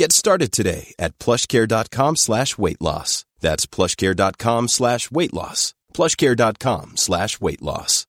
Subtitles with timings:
[0.00, 3.26] Get started today at plushcare.com slash weight loss.
[3.40, 5.74] That's plushcare.com slash weight loss.
[5.94, 8.04] plushcare.com slash weight loss.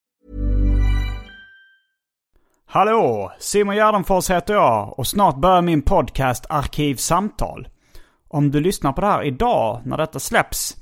[2.66, 3.32] Hallå!
[3.40, 7.68] Simon Gärdenfors heter jag och snart börjar min podcast Arkivsamtal.
[8.28, 10.78] Om du lyssnar på det här idag när detta släpps,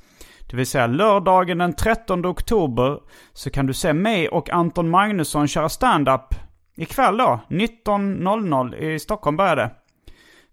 [0.50, 3.00] det vill säga lördagen den 13 oktober,
[3.34, 6.36] så kan du se mig och Anton Magnusson köra stand-up
[6.76, 7.40] ikväll då.
[7.50, 9.79] 19.00 i Stockholm börjar det.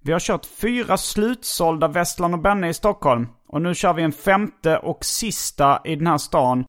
[0.06, 3.28] Vi har kört fyra slutsålda Vestland och Benne i Stockholm.
[3.48, 6.64] Och nu kör vi en femte och sista i den här stan.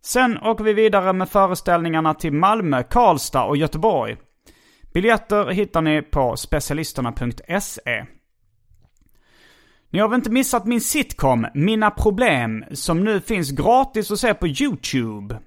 [0.00, 4.16] Sen åker vi vidare med föreställningarna till Malmö, Karlstad och Göteborg.
[4.92, 8.06] Biljetter hittar ni på specialisterna.se.
[9.90, 14.34] Ni har väl inte missat min sitcom Mina Problem som nu finns gratis att se
[14.34, 15.38] på YouTube.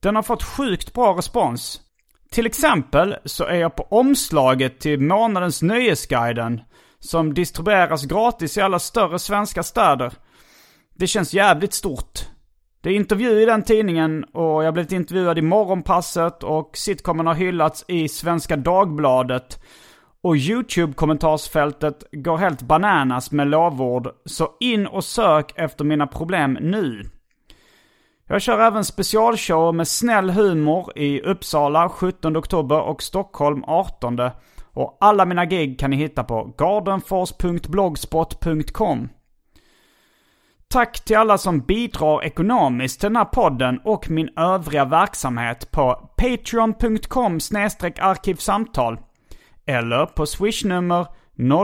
[0.00, 1.85] Den har fått sjukt bra respons.
[2.30, 6.60] Till exempel så är jag på omslaget till månadens Nöjesguiden
[6.98, 10.12] som distribueras gratis i alla större svenska städer.
[10.94, 12.20] Det känns jävligt stort.
[12.80, 17.26] Det är intervju i den tidningen och jag har blivit intervjuad i Morgonpasset och sitcomen
[17.26, 19.62] har hyllats i Svenska Dagbladet.
[20.22, 24.08] Och YouTube-kommentarsfältet går helt bananas med lovord.
[24.24, 27.02] Så in och sök efter mina problem nu.
[28.28, 34.20] Jag kör även specialshow med snäll humor i Uppsala 17 oktober och Stockholm 18.
[34.72, 39.08] Och alla mina gig kan ni hitta på gardenfors.blogspot.com.
[40.68, 46.10] Tack till alla som bidrar ekonomiskt till den här podden och min övriga verksamhet på
[46.16, 47.38] patreon.com
[48.00, 48.98] arkivsamtal
[49.66, 51.06] eller på swishnummer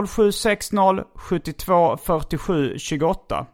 [0.07, 3.45] 0760 72 47 28.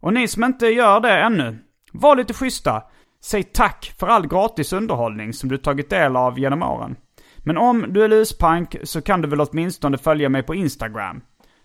[0.00, 1.58] Och ni som inte gör det ännu,
[1.92, 2.82] var lite schyssta.
[3.24, 6.96] Säg tack för all gratis underhållning som du tagit del av genom åren.
[7.38, 11.20] Men om du är luspank så kan du väl åtminstone följa mig på Instagram.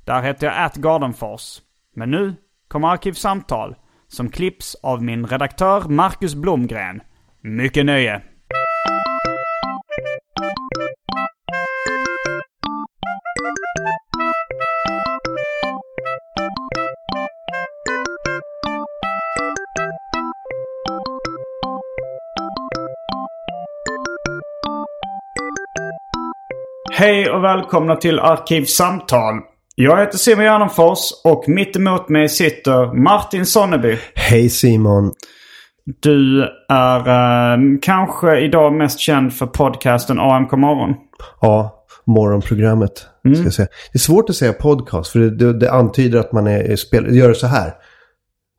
[0.06, 1.62] Där heter jag atgardenfors.
[1.96, 2.35] Men nu
[2.68, 3.75] kommer Arkivsamtal
[4.08, 7.02] som klipps av min redaktör Marcus Blomgren.
[7.41, 8.22] Mycket nöje!
[26.98, 29.36] Hej och välkomna till Arkivsamtal.
[29.76, 33.98] Jag heter Simon Gärdenfors och mitt emot mig sitter Martin Sonneby.
[34.16, 35.12] Hej Simon.
[36.02, 40.96] Du är eh, kanske idag mest känd för podcasten AMK Morgon.
[41.42, 43.08] Ja, morgonprogrammet.
[43.26, 43.36] Mm.
[43.36, 43.68] Ska jag säga.
[43.92, 46.76] Det är svårt att säga podcast för det, det, det antyder att man är, är
[46.76, 47.74] spel, gör så här.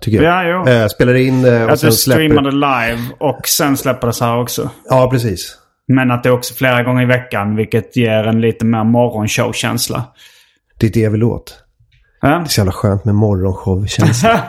[0.03, 0.47] Tycker jag.
[0.47, 0.73] Ja, jo.
[0.73, 2.43] Eh, spelar in det och Att sen du släpper.
[2.43, 4.71] det live och sen släpper det så här också.
[4.89, 5.59] Ja, precis.
[5.89, 10.05] Men att det är också flera gånger i veckan vilket ger en lite mer morgonshow-känsla.
[10.79, 11.63] Det är det jag vill åt.
[12.21, 12.29] Ja?
[12.29, 14.41] Det är så jävla skönt med morgonshow-känsla.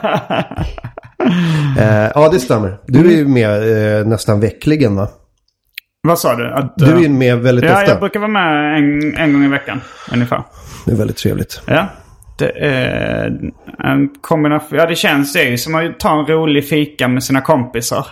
[1.78, 2.78] eh, ja, det stämmer.
[2.86, 5.08] Du är ju med eh, nästan veckligen va?
[6.02, 6.52] Vad sa du?
[6.54, 7.86] Att, Du är eh, med väldigt Ja, ofta.
[7.90, 9.80] jag brukar vara med en, en gång i veckan
[10.12, 10.42] ungefär.
[10.86, 11.62] Det är väldigt trevligt.
[11.66, 11.86] Ja.
[12.38, 13.40] Det är
[13.84, 14.78] en kombination.
[14.78, 18.06] Ja, det känns det är ju som att ta en rolig fika med sina kompisar.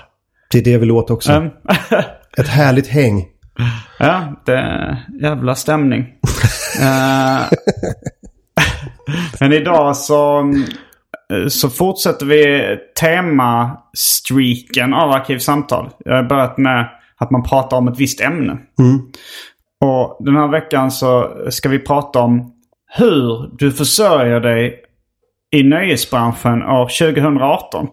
[0.50, 1.32] Det är det jag vill åt också.
[2.38, 2.44] Mm.
[2.44, 3.26] Ett härligt häng.
[3.98, 6.06] Ja, det är jävla stämning.
[6.80, 7.40] Eh,
[9.40, 10.52] Men idag så,
[11.48, 12.66] så fortsätter vi
[13.00, 15.90] tema-streaken av Arkivsamtal.
[16.04, 18.58] Jag har börjat med att man pratar om ett visst ämne.
[19.80, 22.52] Och den här veckan så ska vi prata om
[22.96, 24.80] hur du försörjer dig
[25.50, 27.88] i nöjesbranschen år 2018.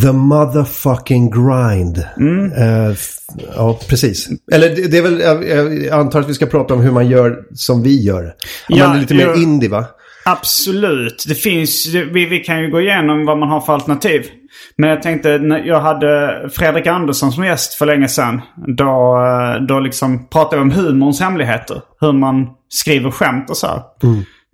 [0.00, 2.04] The motherfucking grind.
[2.16, 2.52] Mm.
[2.92, 3.16] F-
[3.56, 4.28] ja, precis.
[4.52, 5.44] Eller det, det är väl, jag,
[5.84, 8.34] jag antar att vi ska prata om hur man gör som vi gör.
[8.68, 9.84] Ja, man är lite mer indie va?
[10.24, 11.24] Absolut.
[11.28, 14.26] Det finns, vi, vi kan ju gå igenom vad man har för alternativ.
[14.76, 15.28] Men jag tänkte,
[15.64, 18.40] jag hade Fredrik Andersson som gäst för länge sedan.
[18.76, 21.80] Då, eh, då liksom pratade vi om humorns hemligheter.
[22.00, 23.66] Hur man skriver skämt och så.
[23.66, 23.82] här.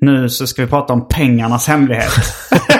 [0.00, 2.12] Nu så ska vi prata om pengarnas hemlighet.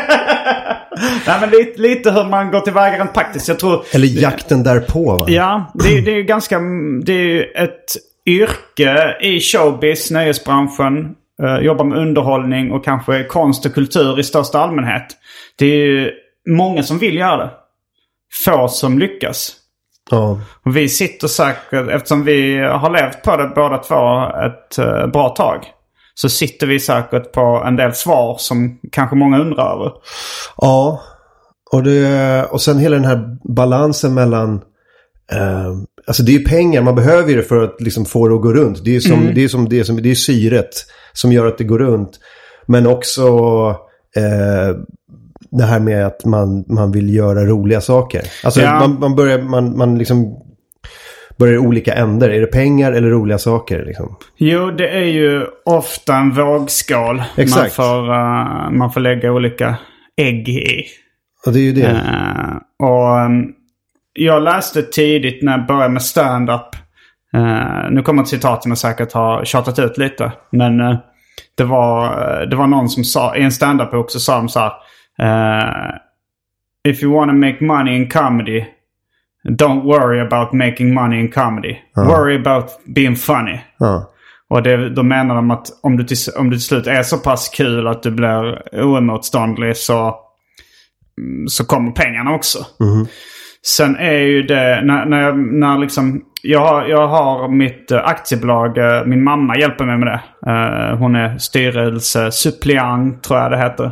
[1.26, 3.48] Nej men lite, lite hur man går tillväga rent praktiskt.
[3.48, 3.84] Jag tror...
[3.92, 5.24] Eller jakten därpå va?
[5.28, 6.58] Ja, det, det är ju ganska...
[7.04, 7.96] Det är ju ett
[8.26, 11.14] yrke i showbiz, nöjesbranschen.
[11.42, 15.06] Uh, jobbar med underhållning och kanske konst och kultur i största allmänhet.
[15.58, 16.10] Det är ju
[16.48, 17.50] många som vill göra det.
[18.44, 19.52] Få som lyckas.
[20.10, 20.40] Ja.
[20.64, 25.28] Och vi sitter säkert, eftersom vi har levt på det båda två ett uh, bra
[25.28, 25.66] tag.
[26.20, 29.92] Så sitter vi säkert på en del svar som kanske många undrar över.
[30.56, 31.00] Ja.
[31.72, 34.54] Och, det, och sen hela den här balansen mellan...
[35.32, 35.72] Eh,
[36.06, 38.42] alltså det är ju pengar, man behöver ju det för att liksom få det att
[38.42, 38.84] gå runt.
[38.84, 40.70] Det är som, det är som, det är som, det är syret
[41.12, 42.10] som gör att det går runt.
[42.66, 43.28] Men också
[44.16, 44.76] eh,
[45.50, 48.22] det här med att man, man vill göra roliga saker.
[48.44, 48.78] Alltså Ja.
[48.78, 50.47] man, man börjar, man, man liksom
[51.38, 52.30] börjar i olika änder.
[52.30, 54.16] Är det pengar eller roliga saker liksom?
[54.36, 57.16] Jo, det är ju ofta en vågskål.
[57.16, 57.74] Man Exakt.
[57.74, 59.76] får, eh, man får lägga olika
[60.16, 60.84] ägg i.
[61.46, 61.88] Och det är ju det.
[61.90, 63.44] Eh, och ehm,
[64.12, 66.76] jag läste tidigt när jag började med stand-up.
[67.34, 70.32] eh, nu kommer ett citat som jag säkert har tjatat ut lite.
[70.50, 70.96] Men eh,
[71.56, 74.72] det, var, det var någon som sa, i en stand-up-bok så sa de så här.
[76.88, 78.64] If you wanna make money in comedy.
[79.48, 81.76] Don't worry about making money in comedy.
[82.08, 82.64] Worry about
[82.94, 83.60] being funny.
[83.78, 84.10] Ja.
[84.50, 87.18] Och det, då menar de att om du, till, om du till slut är så
[87.18, 90.14] pass kul att du blir oemotståndlig så,
[91.20, 92.58] mm, så kommer pengarna också.
[93.66, 97.98] Sen är ju det, när, när, jag, när liksom, jag, har- jag har mitt eh,
[98.04, 100.50] aktiebolag, eh, min mamma hjälper mig med det.
[100.52, 103.90] Eh, hon är styrelsesuppleant tror jag det heter.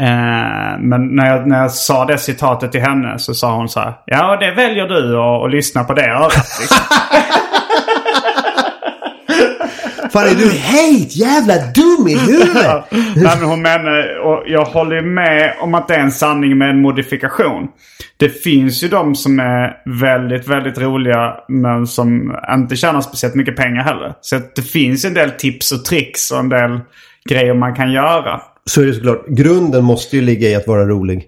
[0.00, 3.80] Eh, men när jag, när jag sa det citatet till henne så sa hon så
[3.80, 3.94] här.
[4.06, 6.58] Ja, det väljer du att lyssna på det örat.
[6.60, 6.76] Liksom.
[10.12, 12.84] Fan är du helt jävla dum i huvudet?
[12.90, 16.70] Nej, men hon menar, och jag håller med om att det är en sanning med
[16.70, 17.68] en modifikation.
[18.16, 23.56] Det finns ju de som är väldigt, väldigt roliga men som inte tjänar speciellt mycket
[23.56, 24.14] pengar heller.
[24.20, 26.80] Så det finns en del tips och tricks och en del
[27.30, 28.40] grejer man kan göra.
[28.64, 29.26] Så är det såklart.
[29.28, 31.26] Grunden måste ju ligga i att vara rolig.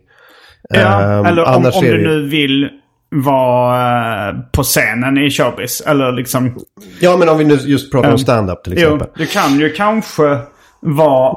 [0.69, 2.69] Ja, Ehm, eller om, om du ju- nu vill
[3.11, 5.81] vara eh, på scenen i showbiz.
[5.81, 6.57] Eller liksom...
[7.01, 9.09] Ja, men om vi nu just pratar om stand-up till Jo, exempel.
[9.17, 10.39] du kan ju kanske
[10.81, 11.37] vara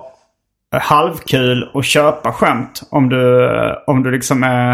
[0.75, 2.81] halvkul och köpa skämt.
[2.91, 3.49] Om du,
[3.87, 4.71] om du liksom är...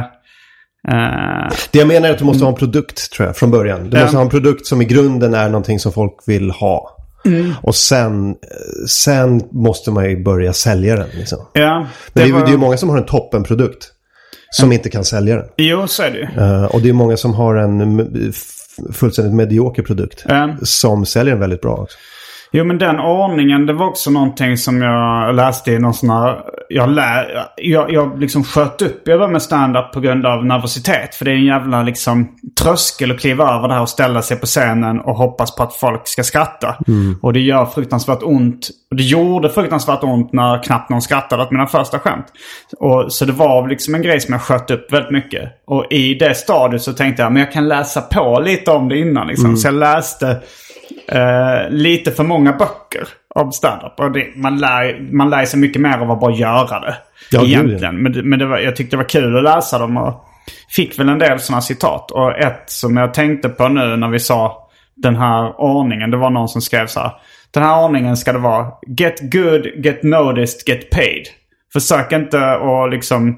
[0.88, 3.90] eh, Det jag menar är att du måste ha en produkt, tror jag, från början.
[3.90, 4.04] Du Ja.
[4.04, 6.90] måste ha en produkt som i grunden är någonting som folk vill ha.
[7.26, 7.54] Mm.
[7.64, 8.36] Och sen,
[8.88, 11.10] sen måste man ju börja sälja den.
[11.18, 11.40] Liksom.
[11.54, 13.88] ja, Men det, är ju var- det är ju många som har en toppenprodukt.
[14.54, 15.46] Som inte kan sälja den.
[15.58, 16.42] Jo, så är det ju.
[16.46, 18.34] Eh, och det är många som har en
[18.94, 20.26] fullständigt medioker produkt.
[20.28, 20.56] Ja.
[20.64, 21.98] Som säljer den väldigt bra också.
[22.54, 26.40] Jo, men den ordningen, det var också någonting som jag läste i någon sån här...
[26.70, 27.26] Jag, lä,
[27.56, 29.08] jag, jag liksom sköt upp.
[29.08, 31.16] Jag var med stand-up på grund av nervositet.
[31.16, 32.28] För det är en jävla liksom
[32.62, 35.76] tröskel att kliva över det här och ställa sig på scenen och hoppas på att
[35.76, 36.76] folk ska skratta.
[37.22, 38.70] Och det gör fruktansvärt ont.
[38.92, 42.26] Och det gjorde fruktansvärt ont när knappt någon skrattade åt mina första skämt.
[42.80, 45.50] Och, så det var liksom en grej som jag sköt upp väldigt mycket.
[45.68, 49.00] Och i det stadiet så tänkte jag, men jag kan läsa på lite om det
[49.00, 49.58] innan liksom.
[49.58, 50.38] Så jag läste
[51.08, 54.00] eh, lite för många böcker om standup.
[54.00, 56.96] Och det, man, lär, man lär sig mycket mer av att bara göra det.
[57.32, 57.96] Ja, egentligen.
[57.96, 60.26] Men, men det var, jag tyckte det var kul att läsa dem och
[60.70, 62.12] fick väl en del sådana citat.
[62.12, 66.12] Och ett som jag tänkte på nu när vi sa den här ordningen.
[66.12, 67.12] Det var någon som skrev så här.
[67.52, 71.28] Den här ordningen ska det vara Get good, get noticed, get paid.
[71.74, 73.38] Försök inte att liksom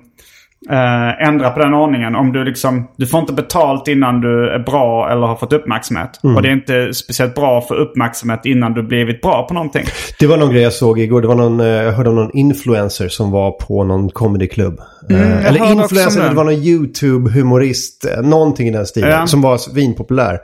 [0.70, 2.16] eh, ändra på den ordningen.
[2.16, 6.10] Om du liksom, du får inte betalt innan du är bra eller har fått uppmärksamhet.
[6.36, 9.84] Och det är inte speciellt bra för uppmärksamhet innan du blivit bra på någonting.
[10.20, 11.22] Det var någon grej jag såg igår.
[11.22, 14.80] Det var någon, eh, jag hörde om någon influencer som var på någon comedyklubb.
[14.80, 16.30] Eh, Mm, jag eller influencer, det.
[16.30, 18.06] det var någon YouTube-humorist.
[18.18, 19.10] eh, Någonting i den stilen.
[19.10, 19.16] Ja.
[19.16, 19.28] Mm.
[19.28, 20.40] Som var svinpopulär.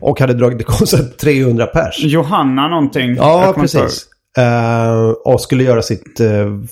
[0.00, 1.98] Och hade dragit, det kostade 300 pers.
[2.04, 3.14] Johanna någonting.
[3.16, 4.06] Ja, precis.
[4.38, 6.28] Eh, och skulle göra sitt, eh,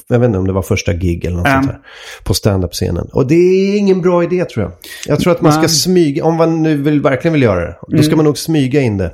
[0.09, 1.53] jag vet inte om det var första gig eller något Ja.
[1.55, 1.79] sånt där.
[2.25, 3.09] På stand-up-scenen.
[3.13, 4.73] Och det är ingen bra idé tror jag.
[5.07, 5.69] Jag tror att man ska Nej.
[5.69, 7.77] smyga, om man nu vill, verkligen vill göra det.
[7.89, 9.13] Då ska man nog smyga in det.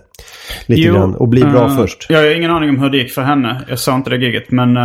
[0.66, 1.14] Lite Jo, grann.
[1.14, 2.06] Och bli bra eh, först.
[2.08, 3.64] Jag har ingen aning om hur det gick för henne.
[3.68, 4.50] Jag sa inte det giget.
[4.50, 4.76] Men,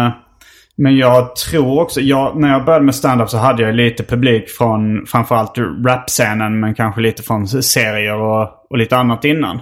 [0.77, 2.01] men jag tror också...
[2.01, 5.57] Jag, när jag började med stand-up så hade jag lite publik från framförallt
[5.88, 6.60] rap-scenen.
[6.60, 9.60] Men kanske lite från serier och, och lite annat innan.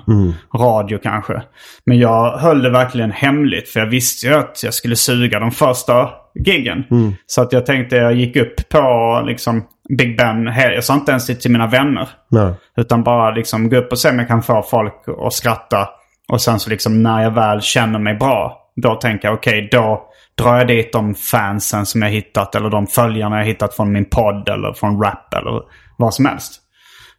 [0.57, 1.41] Radio kanske.
[1.86, 3.69] Men jag höll det verkligen hemligt.
[3.69, 6.10] För jag visste ju att jag skulle suga de första
[6.45, 6.84] giggen.
[7.25, 9.63] Så att jag tänkte jag gick upp på liksom
[9.98, 10.45] Big Ben.
[10.45, 12.10] Jag sa inte ens det till mina vänner.
[12.29, 12.53] Nej.
[12.77, 14.93] Utan bara liksom gå upp och se om jag kan få folk
[15.25, 15.89] att skratta.
[16.27, 18.62] Och sen så liksom när jag väl känner mig bra.
[18.75, 20.12] Då tänker jag okej då
[20.42, 22.56] drar jag dit de fansen som jag hittat.
[22.56, 25.62] Eller de följarna jag hittat från min podd eller från rap eller
[25.98, 26.62] vad som helst.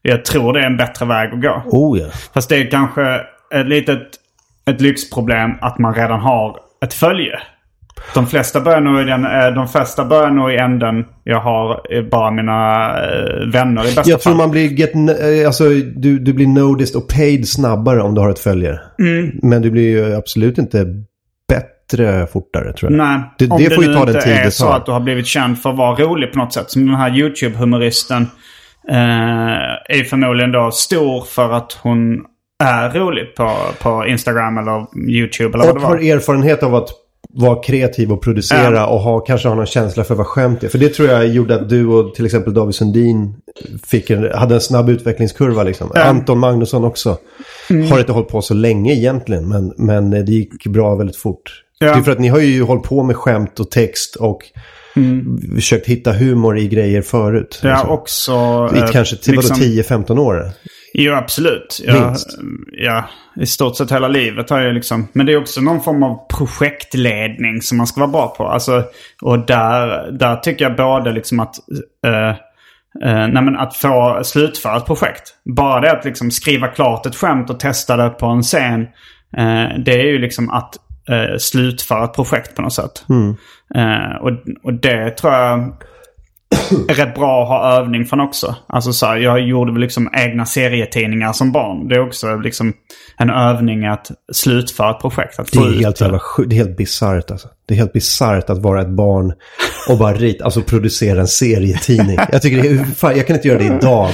[0.02, 1.62] Jag tror det är en bättre väg att gå.
[1.66, 2.06] Oh ja.
[2.34, 3.20] Fast det är kanske
[3.54, 4.08] ett litet
[4.70, 7.38] ett lyxproblem att man redan har ett följe.
[8.14, 11.04] De flesta börjar nog i, den, eh, de flesta börjar nog i änden.
[11.24, 14.38] Jag har eh, bara mina eh, vänner i bästa Jag tror fall.
[14.38, 14.92] man blir get,
[15.46, 18.80] alltså, du, du blir noticed och paid snabbare om du har ett följare.
[18.98, 19.30] Mm.
[19.42, 20.86] Men du blir ju absolut inte
[21.90, 22.98] bättre fortare tror jag.
[22.98, 24.92] Nej, Det- om det det, får ju ta den tid är det så att du
[24.92, 26.70] har blivit känd för att vara rolig på något sätt.
[26.70, 28.26] Som den här YouTube-humoristen
[28.88, 32.24] eh, är förmodligen då stor för att hon
[32.64, 33.52] är rolig på,
[33.82, 36.02] på Instagram eller YouTube eller vad Och det har var.
[36.16, 36.88] erfarenhet av att
[37.30, 38.86] vara kreativ och producera Ja.
[38.86, 40.68] och ha, kanske ha någon känsla för vad skämt är.
[40.68, 43.34] För det tror jag gjorde att du och till exempel David Sundin
[43.86, 45.62] fick en, hade en snabb utvecklingskurva.
[45.62, 45.90] Liksom.
[45.96, 46.08] Mm.
[46.08, 47.16] Anton Magnusson också.
[47.90, 51.62] Har inte hållit på så länge egentligen, men, men det gick bra väldigt fort.
[51.78, 51.92] Ja.
[51.92, 54.42] Det är för att ni har ju hållit på med skämt och text och
[55.54, 57.60] försökt hitta humor i grejer förut.
[57.62, 57.90] Jag liksom.
[57.90, 58.32] också...
[58.74, 60.50] I eh, kanske till liksom- vadå, 10-15 år?
[60.94, 61.80] Jo, absolut.
[61.86, 62.38] Minst.
[62.72, 63.04] ja,
[63.40, 65.08] I stort sett hela livet har jag liksom...
[65.12, 68.48] Men det är också någon form av projektledning som man ska vara bra på.
[68.48, 68.84] Alltså,
[69.22, 71.54] och där, där tycker jag både liksom att...
[72.06, 72.28] eh,
[73.08, 75.34] eh, nej men att få slutföra ett projekt.
[75.56, 78.80] Bara det att liksom skriva klart ett skämt och testa det på en scen.
[79.36, 80.74] eh, det är ju liksom att
[81.10, 83.04] eh, slutföra ett projekt på något sätt.
[83.74, 84.30] Eh, och,
[84.62, 85.72] och det tror jag
[86.88, 88.56] är rätt bra att ha övning från också.
[88.66, 91.88] Alltså så här, jag gjorde väl liksom egna serietidningar som barn.
[91.88, 92.72] Det är också liksom
[93.16, 95.38] en övning att slutföra ett projekt.
[95.38, 96.20] Att Det är helt jävla.
[96.46, 97.48] Det är helt bisarrt alltså.
[97.68, 99.32] Det är helt bisarrt att vara ett barn
[99.88, 102.18] och bara rita, alltså producera en serietidning.
[102.32, 104.10] Jag tycker det är, fan, jag kan inte göra det idag.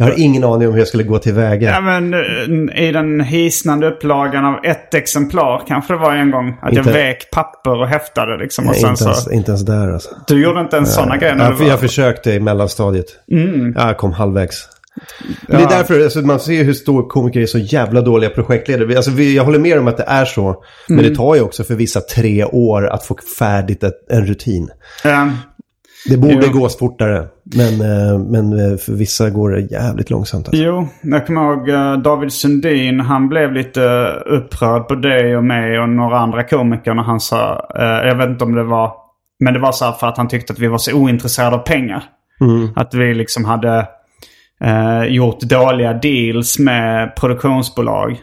[0.00, 1.70] Jag har ingen aning om hur jag skulle gå tillväga.
[1.70, 6.48] Ja men eh, i den hisnande upplagan av ett exemplar kanske det var en gång.
[6.62, 8.64] Att jag Inte- vek papper och häftade liksom.
[8.68, 10.08] Och Nej, inte, ens, så, inte ens där alltså.
[10.26, 11.52] du gjorde inte ens sådana grejer Jag, var...
[11.56, 11.68] Mm.
[11.68, 13.06] jag försökte i mellanstadiet.
[13.74, 14.68] Jag kom halvvägs.
[15.48, 18.96] Men det är därför alltså, man ser hur stor komiker är så jävla dåliga projektledare.
[18.96, 20.62] Alltså, vi, jag håller med om att det är så.
[20.88, 21.10] Men Mm.
[21.10, 24.70] det tar ju också för vissa tre år att få färdigt ett, en rutin.
[25.04, 25.28] Eh,
[26.08, 26.60] Det borde Jo.
[26.60, 27.26] gå fortare.
[27.56, 30.48] Men, eh, men eh, för vissa går det jävligt långsamt.
[30.48, 30.62] Alltså.
[30.62, 33.00] Jo, jag kommer ihåg eh, David Sundin.
[33.00, 33.80] Han blev lite
[34.26, 37.66] upprörd på dig och mig och några andra komiker när han sa...
[38.04, 38.92] jag vet inte om det var...
[39.44, 41.60] Men det var så här för att han tyckte att vi var så ointresserade av
[41.60, 42.02] pengar.
[42.76, 43.86] Att vi liksom hade
[44.64, 48.20] eh, gjort dåliga deals med produktionsbolag.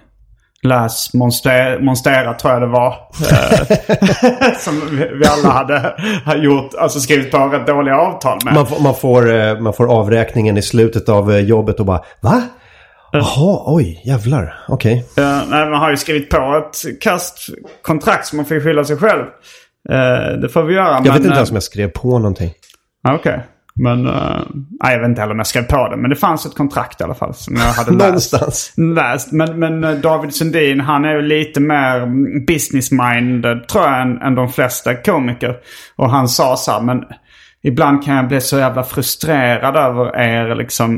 [0.64, 2.96] Läs Monster, Monstera tror jag det var.
[3.32, 5.96] Eh, som vi, alla hade,
[6.38, 8.54] gjort, alltså skrivit på rätt dåliga avtal med.
[8.54, 12.02] Man, får- man, får, eh, man får avräkningen i slutet av eh, jobbet och bara
[12.22, 12.42] Va?
[13.12, 14.54] Jaha, oj, jävlar.
[14.68, 15.06] Okej.
[15.20, 17.38] Uh, nej, man har ju skrivit på ett kast
[17.82, 19.24] kontrakt som man får skylla sig själv.
[19.90, 20.88] Eh, det får vi göra.
[20.92, 22.52] Jag men, vet inte ens om jag skrev på någonting.
[23.08, 23.46] Okej.
[23.80, 24.42] Men uh,
[24.84, 25.98] nej, jag vet inte heller om jag skrev på det.
[25.98, 28.04] Men det fanns ett kontrakt i alla fall som jag hade läst.
[28.34, 28.74] Någonstans.
[28.78, 29.32] läst.
[29.32, 32.00] Men, men eh, David Sundin han är ju lite mer
[32.48, 35.56] business-minded tror jag än, än de flesta komiker.
[35.96, 37.04] Och han sa så här, men
[37.64, 40.96] ibland kan jag bli så jävla frustrerad över er liksom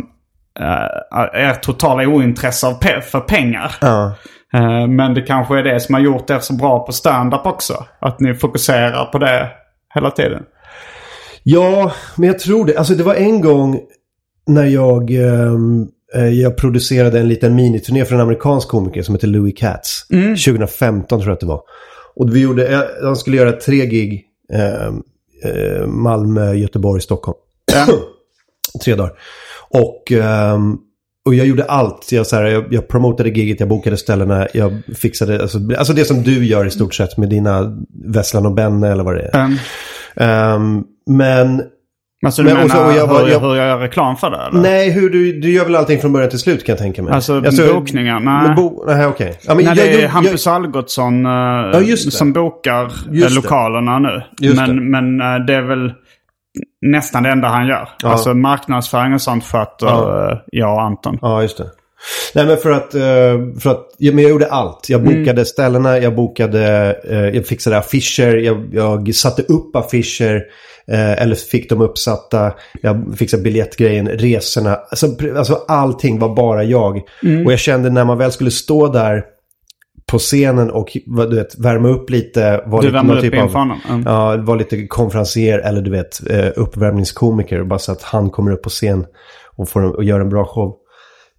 [0.60, 3.76] uh, er totala ointresse av pe- för pengar.
[3.82, 4.14] Ja.
[4.54, 7.74] Eh, Men det kanske är det som har gjort er så bra på stand-up också.
[8.02, 9.48] Att ni fokuserar på det
[9.94, 10.44] hela tiden.
[11.44, 12.78] Ja, men jag tror det.
[12.78, 13.80] Alltså det var en gång
[14.48, 19.28] när jag, ehm, eh, jag producerade en liten miniturné för en amerikansk komiker som heter
[19.28, 20.06] Louis Katz.
[20.46, 21.62] 2015 tror jag att det var.
[22.16, 24.26] Och vi gjorde, eh, han skulle göra tre gig.
[24.54, 25.02] ehm,
[25.44, 27.38] eh, Malmö, Göteborg, Stockholm.
[28.84, 29.12] tre dagar.
[29.70, 30.78] Och, ehm,
[31.26, 32.12] och jag gjorde allt.
[32.12, 36.06] Jag, så här, jag, jag promotade giget, jag bokade ställena, jag fixade, alltså, alltså det
[36.06, 39.32] som du gör i stort sett med dina Vesslan och Benne eller vad det är.
[40.20, 41.62] Um, men
[42.26, 44.30] alltså du Men, och så- menar och jag hur, jag- hur jag gör reklam för
[44.30, 44.62] det eller?
[44.62, 47.14] Nej, hur du, du gör väl allting från början till slut kan jag tänka mig.
[47.14, 47.42] Alltså,
[47.74, 48.20] bokningar?
[48.20, 48.44] Nej.
[48.48, 49.40] Men bo, nej, okej.
[49.48, 52.12] Ja, men Nej, jag- det är jag- Hampus Algotsson eh, just det.
[52.12, 54.22] som bokar eh, Just lokalerna nu.
[54.42, 54.74] Just det.
[54.74, 55.94] men men eh, det är väl
[56.86, 57.90] nästan det enda han gör.
[58.04, 58.10] Ja.
[58.10, 60.42] Alltså marknadsföring och sånt sköter Ja.
[60.52, 61.18] jag och Anton.
[61.22, 61.66] Ja, just det.
[62.36, 64.90] Nej, men för att, eh, för att ja, men jag gjorde allt.
[64.90, 65.20] Jag Mm.
[65.20, 70.44] bokade ställena, jag bokade, eh, jag fixade affischer, jag, jag satte upp affischer.
[70.92, 72.54] eh, Eller fick dem uppsatta.
[72.82, 74.76] Jag fixade biljettgrejen, resorna.
[74.76, 77.02] Alltså, alltså allting var bara jag.
[77.24, 77.46] Mm.
[77.46, 79.24] Och jag kände när man väl skulle stå där
[80.12, 80.98] på scenen och
[81.30, 82.64] du vet, värma upp lite.
[82.66, 83.56] Var Du lite, värmer någon upp typ av?
[83.90, 84.04] Mm.
[84.06, 86.20] Ja, var lite konferencier eller du vet
[86.56, 87.64] uppvärmningskomiker.
[87.64, 89.06] Bara så att han kommer upp på scen
[89.56, 90.76] och, får, och gör en bra show.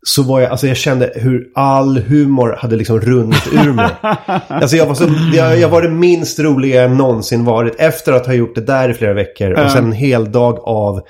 [0.02, 3.90] Så var jag, alltså jag kände hur all humor hade liksom runnit ur mig.
[4.48, 7.74] alltså jag var, så, jag, jag var det minst roliga jag någonsin varit.
[7.78, 9.50] Efter att ha gjort det där i flera veckor.
[9.64, 11.00] Och sen en hel dag av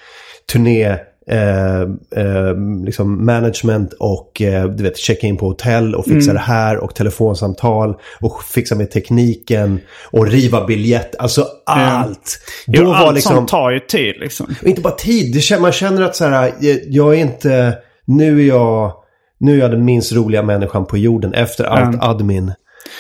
[0.53, 0.97] turné.
[1.31, 1.81] Eh,
[2.17, 2.55] eh,
[2.85, 6.95] liksom management och eh, du vet checka in på hotell och fixa det här och
[6.95, 11.15] telefonsamtal och fixa med tekniken och riva biljett.
[11.19, 12.41] Alltså allt.
[12.67, 14.55] Jo, Då allt var liksom, sånt tar ju tid liksom.
[14.63, 17.79] inte bara tid, man känner att så här, jag, jag är inte,
[18.17, 18.93] nu är jag,
[19.41, 22.01] nu är jag den minst roliga människan på jorden efter allt Mm.
[22.01, 22.53] admin.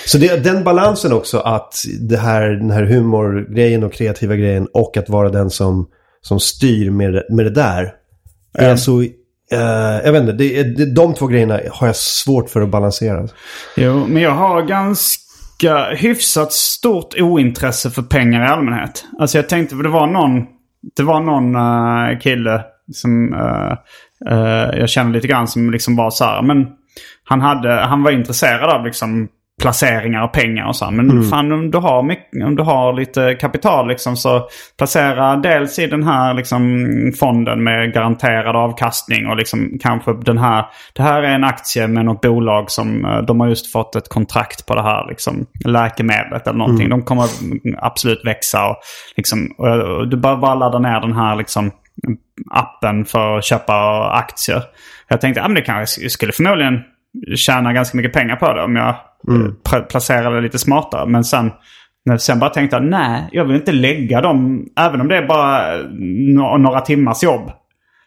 [0.06, 4.96] Så det, den balansen också att det här, den här humorgrejen och kreativa grejen och
[4.96, 5.86] att vara den som,
[6.20, 7.92] som styr med, det- med det där.
[8.58, 9.00] Är så,
[9.52, 13.28] eh, jag vet inte, det, det, de två grejerna har jag svårt för att balansera.
[13.76, 19.04] Jo, men jag har ganska hyfsat stort ointresse för pengar i allmänhet.
[19.18, 20.44] Alltså jag tänkte, för det var någon,
[20.96, 21.54] det var någon
[22.12, 23.72] eh, kille som eh,
[24.32, 26.66] eh, jag känner lite grann som liksom var så här, men
[27.24, 29.28] han, hade, han var intresserad av liksom
[29.60, 30.84] placeringar och pengar och så.
[30.84, 30.92] här.
[30.92, 35.78] Men fan om du, har mycket, om du har lite kapital liksom så placera dels
[35.78, 36.86] i den här liksom
[37.20, 40.64] fonden med garanterad avkastning och liksom kanske den här.
[40.94, 44.08] Det här är en aktie med något bolag som eh, de har just fått ett
[44.08, 46.88] kontrakt på det här liksom läkemedlet eller någonting.
[46.88, 47.26] De kommer
[47.78, 48.76] absolut växa och
[49.16, 51.70] liksom och du bara, bara ladda ner den här liksom
[52.50, 54.62] appen för att köpa aktier.
[55.08, 56.80] Jag tänkte att ja, men det kanske jag skulle förmodligen
[57.36, 58.94] tjäna ganska mycket pengar på det om jag
[59.28, 59.54] mm.
[59.88, 61.06] placerade det lite smartare.
[61.06, 61.50] Men sen,
[62.18, 65.76] sen bara tänkte jag nej, jag vill inte lägga dem, även om det är bara
[66.34, 67.50] no några timmars jobb.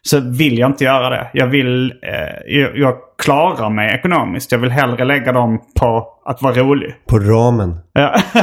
[0.06, 1.30] Så vill jag inte göra det.
[1.32, 4.52] Jag vill, eh, jag, jag klarar mig ekonomiskt.
[4.52, 6.94] Jag vill hellre lägga dem på att vara rolig.
[7.08, 7.78] På ramen.
[7.92, 8.14] Ja.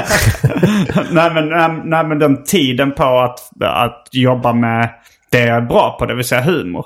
[1.11, 4.89] nej, men, nej, nej men den tiden på att, att jobba med
[5.31, 6.85] det jag är bra på, det vill säga humor.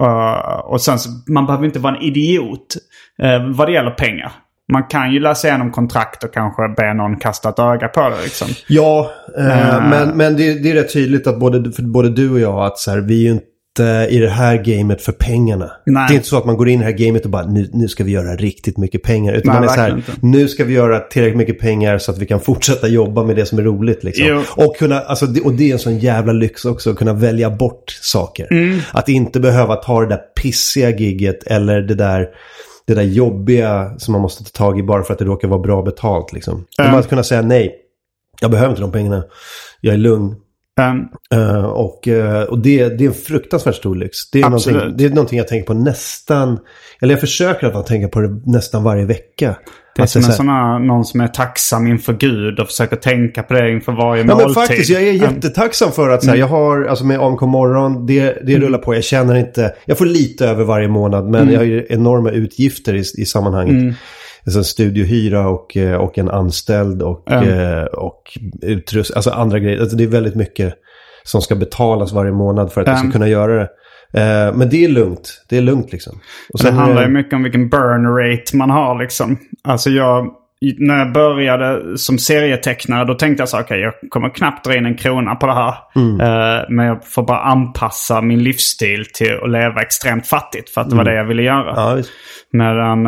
[0.00, 2.76] Uh, och sen så, man behöver inte vara en idiot
[3.22, 4.32] uh, vad det gäller pengar.
[4.72, 8.22] Man kan ju läsa igenom kontrakt och kanske be någon kasta ett öga på det
[8.22, 8.48] liksom.
[8.68, 9.88] Ja, Eh.
[9.90, 12.78] men, men det, det är rätt tydligt att både, för både du och jag att
[12.78, 13.46] så här, vi är inte
[14.08, 15.70] i det här gamet för pengarna.
[15.86, 16.04] Nej.
[16.08, 17.70] Det är inte så att man går in i det här gamet och bara nu,
[17.72, 19.32] nu ska vi göra riktigt mycket pengar.
[19.32, 20.12] Utan Nej, man är så här, inte.
[20.20, 23.46] nu ska vi göra tillräckligt mycket pengar så att vi kan fortsätta jobba med det
[23.46, 24.04] som är roligt.
[24.04, 24.26] Liksom.
[24.26, 24.42] Jo.
[24.64, 27.98] Och, kunna, alltså, och det är en sån jävla lyx också, att kunna välja bort
[28.02, 28.48] saker.
[28.50, 28.80] Mm.
[28.92, 32.28] Att inte behöva ta det där pissiga gigget eller det där
[32.86, 35.60] det där jobbiga som man måste ta tag i bara för att det råkar vara
[35.60, 36.32] bra betalt.
[36.32, 36.66] Liksom.
[36.78, 36.92] Mm.
[36.92, 37.74] Bara att kunna säga nej.
[38.40, 39.24] Jag behöver inte de pengarna.
[39.80, 40.34] Jag är lugn.
[40.80, 44.30] Um, Eh, och eh, och det, det är en fruktansvärt stor lyx.
[44.32, 44.76] Det är, Absolut.
[44.78, 46.58] någonting, det är någonting jag tänker på nästan,
[47.00, 49.56] eller jag försöker att tänka på det nästan varje vecka.
[49.96, 53.42] det är som en sån här, någon som är tacksam inför Gud och försöker tänka
[53.42, 54.46] på det inför varje Ja måltid.
[54.46, 57.40] men faktiskt, jag är Um, jättetacksam för att så här, jag har, alltså med AMK
[57.40, 58.94] morgon, det, det rullar på.
[58.94, 62.94] Jag känner inte, jag får lite över varje månad men jag har ju enorma utgifter
[62.94, 63.96] i, i sammanhanget.
[64.46, 69.80] Alltså en studiohyra och, eh, och en anställd och, eh, och utrustning, alltså andra grejer.
[69.80, 70.74] Alltså det är väldigt mycket
[71.22, 73.68] som ska betalas varje månad för att jag ska kunna göra det.
[74.20, 76.12] Eh, men det är lugnt, det är lugnt liksom.
[76.52, 79.38] Och Det sen är handlar ju mycket om vilken burn rate man har liksom.
[79.64, 80.26] Alltså jag,
[80.78, 84.86] när jag började som serietecknare då tänkte jag så okej jag kommer knappt dra in
[84.86, 85.74] en krona på det här.
[85.96, 90.70] Eh, men jag får bara anpassa min livsstil till att leva extremt fattigt.
[90.70, 91.72] För att det var det jag ville göra.
[91.76, 92.02] Ja.
[92.52, 93.06] Medan,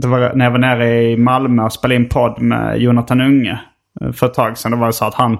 [0.00, 3.60] det var när jag var nere i Malmö och spelade in podd med Jonathan Unge
[4.00, 4.70] eh, för ett tag sedan.
[4.72, 5.38] Då var det så att han,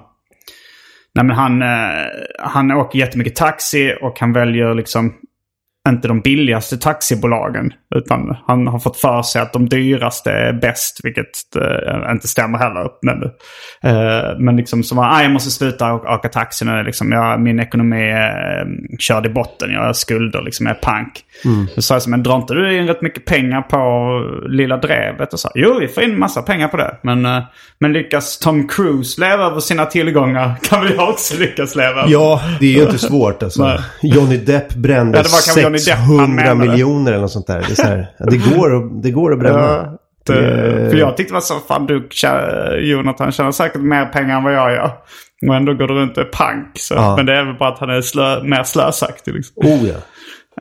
[1.15, 2.07] nej men han, eh,
[2.39, 5.13] han åker jättemycket taxi och han väljer liksom
[5.87, 7.73] inte de billigaste taxibolagen.
[7.95, 12.57] Utan han har fått för sig att de dyraste är bäst, vilket eh, inte stämmer
[12.57, 12.87] heller.
[13.01, 13.23] Men,
[13.83, 16.83] eh, men liksom som var, ah, jag måste sluta åka taxi nu.
[16.83, 18.67] Liksom, jag, min ekonomi är eh,
[18.99, 19.71] körd i botten.
[19.71, 21.23] Jag har skulder, liksom, jag är pank.
[21.75, 23.77] Så sa jag så, men drar inte du in rätt mycket pengar på
[24.49, 25.33] Lilla Drevet?
[25.33, 26.97] Och så, jo, vi får in massa pengar på det.
[27.01, 27.43] Men, eh,
[27.79, 32.11] men lyckas Tom Cruise leva över sina tillgångar kan jag också lyckas leva över.
[32.11, 33.81] Ja, det är ju inte svårt alltså.
[34.01, 35.23] Johnny Depp brände Ja,
[35.85, 36.71] det var kanske Johnny Depp han 600 menade.
[36.71, 37.65] miljoner eller något sånt där.
[37.69, 39.59] Det, så här, det, går, att- det går att bränna.
[39.59, 42.07] Ja, det, Det- för jag tyckte det var så, fan du
[42.91, 44.91] Jonathan tjänar säkert mer pengar än vad jag gör.
[45.47, 46.71] Och ändå går du runt och är pank.
[46.73, 46.93] Så.
[46.93, 47.15] Ja.
[47.15, 49.33] Men det är väl bara att han är slö, mer slösaktig.
[49.33, 49.53] Liksom.
[49.57, 49.95] Oh ja.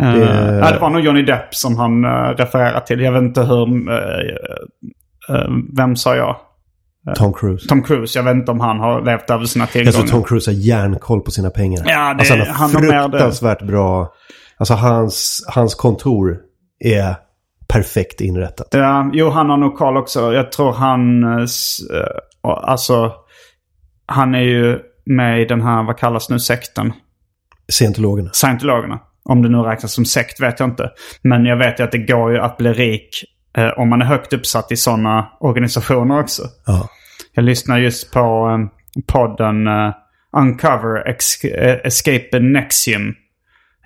[0.00, 3.00] Eh, Det- ja, det var nog Johnny Depp som han uh, refererade till.
[3.00, 3.90] Jag vet inte hur...
[3.90, 3.96] eh,
[5.36, 6.36] eh, vem sa jag?
[7.16, 7.68] Tom Cruise.
[7.68, 8.18] Tom Cruise.
[8.18, 9.92] Jag vet inte om han har levt över sina Jag tillgångar.
[9.92, 11.82] tror Tom Cruise har järnkoll på sina pengar.
[11.86, 13.10] Ja, det- alltså han har han har det.
[13.10, 14.12] fruktansvärt bra...
[14.58, 16.38] Alltså hans, hans kontor
[16.84, 17.14] är
[17.68, 18.68] perfekt inrättat.
[18.70, 20.32] Ja, jo, han har nog koll också.
[20.32, 21.24] Jag tror han...
[21.24, 22.06] eh, eh,
[22.42, 23.12] Alltså...
[24.08, 26.92] Han är ju med i den här, vad kallas nu sekten?
[27.68, 28.30] Scientologerna.
[28.32, 28.98] Scientologerna.
[29.24, 30.90] Om det nu räknas som sekt vet jag inte.
[31.22, 33.08] Men jag vet ju att det går ju att bli rik
[33.56, 36.42] eh, om man är högt uppsatt i sådana organisationer också.
[36.66, 36.88] Ja.
[37.34, 39.94] Jag lyssnar just på eh, podden eh,
[40.36, 43.14] Uncover Ex- eh, Escape Nexium.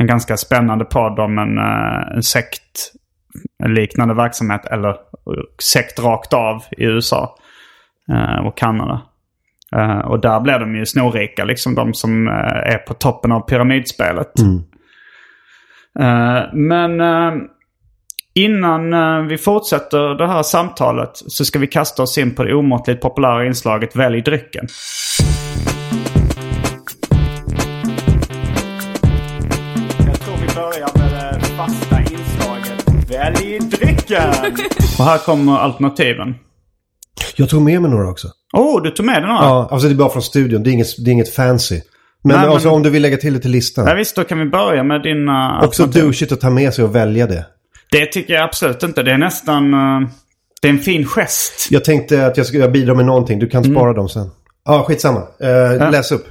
[0.01, 2.93] En ganska spännande podd om en, eh, en sekt
[3.67, 4.97] liknande verksamhet eller
[5.63, 7.37] sekt rakt av i USA
[8.13, 9.03] eh, och Kanada.
[9.77, 14.33] Eh, och där blir de ju snorrika, liksom de som är på toppen av pyramidspelet.
[16.01, 17.01] Eh, men
[18.35, 23.03] innan vi fortsätter det här samtalet så ska vi kasta oss in på det omåttligt
[23.03, 24.67] populära inslaget Välj drycken.
[31.61, 34.29] Fasta inslaget Välj drycken!
[34.99, 36.35] och här kommer alternativen.
[37.37, 38.29] Jag tog med mig några också.
[38.53, 39.43] Oh, du tog med den här?
[39.45, 40.63] Ja, alltså det är bara från studion.
[40.63, 41.75] Det är inget, det är inget fancy.
[41.75, 43.87] Men, Nej, men- alltså, om du vill lägga till det till listan.
[43.87, 46.03] Ja, visst, då kan vi börja med dina Också alternativ.
[46.03, 47.47] douchigt att ta med sig och välja det.
[47.91, 49.03] Det tycker jag absolut inte.
[49.03, 49.75] Det är nästan...
[49.75, 50.09] eh,
[50.63, 51.69] det är en fin gest.
[51.71, 53.39] Jag tänkte att jag ska bidra med någonting.
[53.39, 54.31] Du kan spara dem sen.
[54.65, 55.21] Ja, skitsamma.
[55.21, 56.27] Uh, Läs upp.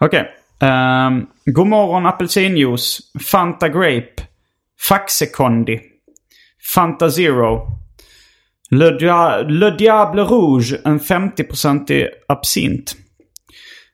[0.00, 0.22] Okej.
[0.60, 3.00] Um, God morgon apelsinjuice.
[3.30, 4.22] Fanta Grape.
[4.88, 5.80] Faxe Condi.
[6.74, 7.66] Fanta Zero.
[8.70, 10.74] Le, Dia- Le Diable Rouge.
[10.84, 12.96] En 50-procentig absint.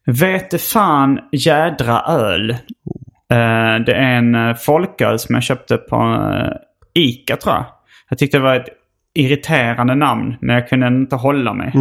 [0.07, 2.51] Vete fan jädra öl.
[2.51, 7.65] Eh, det är en uh, folköl som jag köpte på eh, Ica tror jag.
[8.09, 8.69] Jag tyckte det var ett
[9.15, 10.35] irriterande namn.
[10.41, 11.73] Men jag kunde inte hålla mig.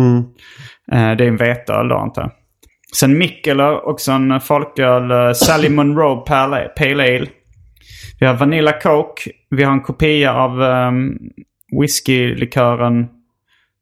[0.92, 2.32] Eh, det är en veteöl då antar jag.
[2.96, 5.12] Sen Mikkeler, också en folköl.
[5.12, 6.70] eh, Sally Monroe Pale
[7.16, 7.28] Ale.
[8.22, 9.32] Vi har Vanilla Coke.
[9.50, 11.20] Vi har en kopia av um,
[11.82, 13.00] whiskylikören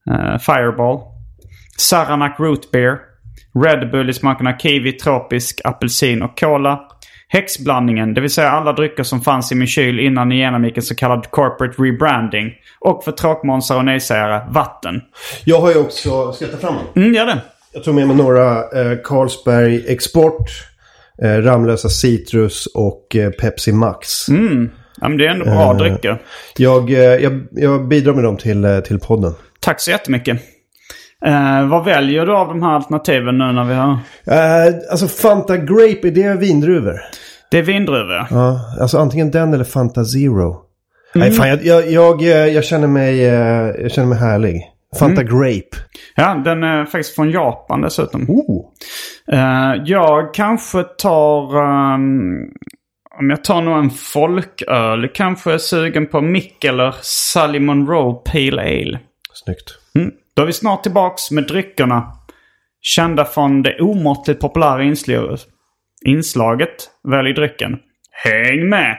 [0.10, 1.00] eh, Fireball.
[1.78, 2.98] Saranac Root Beer.
[3.66, 6.80] Red Bull i smakerna kiwi, tropisk, apelsin och cola.
[7.28, 10.84] Häxblandningen, det vill säga alla drycker som fanns i min kyl innan ni genomgick en
[10.84, 12.54] så kallad corporate rebranding.
[12.80, 15.02] Och för tråkmånsar och nejsägare, vatten.
[15.46, 16.32] Jag har ju också...
[16.32, 16.86] Ska jag ta fram dem?
[16.96, 17.42] Mm, gör det.
[17.74, 20.50] Jag tog med mig några eh, Carlsberg Export,
[21.22, 24.30] Ramlösa Citrus och eh, Pepsi Max.
[25.02, 26.22] Ja, men det är ändå bra drycker.
[26.58, 29.34] Jag, eh, jag, jag bidrar med dem till, eh, till podden.
[29.60, 30.42] Tack så jättemycket.
[31.26, 33.92] Eh, vad väljer du av de här alternativen nu när vi har...
[34.26, 37.00] Eh, alltså Fanta Grape, är det vindruvor?
[37.52, 38.28] Det är vindruvor.
[38.30, 40.56] Ja, alltså antingen den eller Fanta Zero.
[41.16, 44.62] Nej, fan, jag, jag, jag, eh, jag, känner mig, eh, jag känner mig härlig.
[45.00, 45.78] Fanta Grape.
[46.16, 48.30] Ja, den är faktiskt från Japan dessutom.
[48.30, 48.66] Oh.
[49.32, 51.58] Eh, jag kanske tar...
[51.58, 52.48] ehm,
[53.20, 55.08] om jag tar nog en folköl.
[55.14, 59.00] Kanske är sugen på Mikkeler Sally Monroe Pale Ale.
[59.34, 59.80] Snyggt.
[59.96, 60.12] Mm.
[60.36, 62.12] Då är vi snart tillbaks med dryckerna.
[62.82, 64.96] Kända från det omåttligt populära.
[66.06, 67.80] Inslaget Välj drycken.
[68.12, 68.98] Häng med!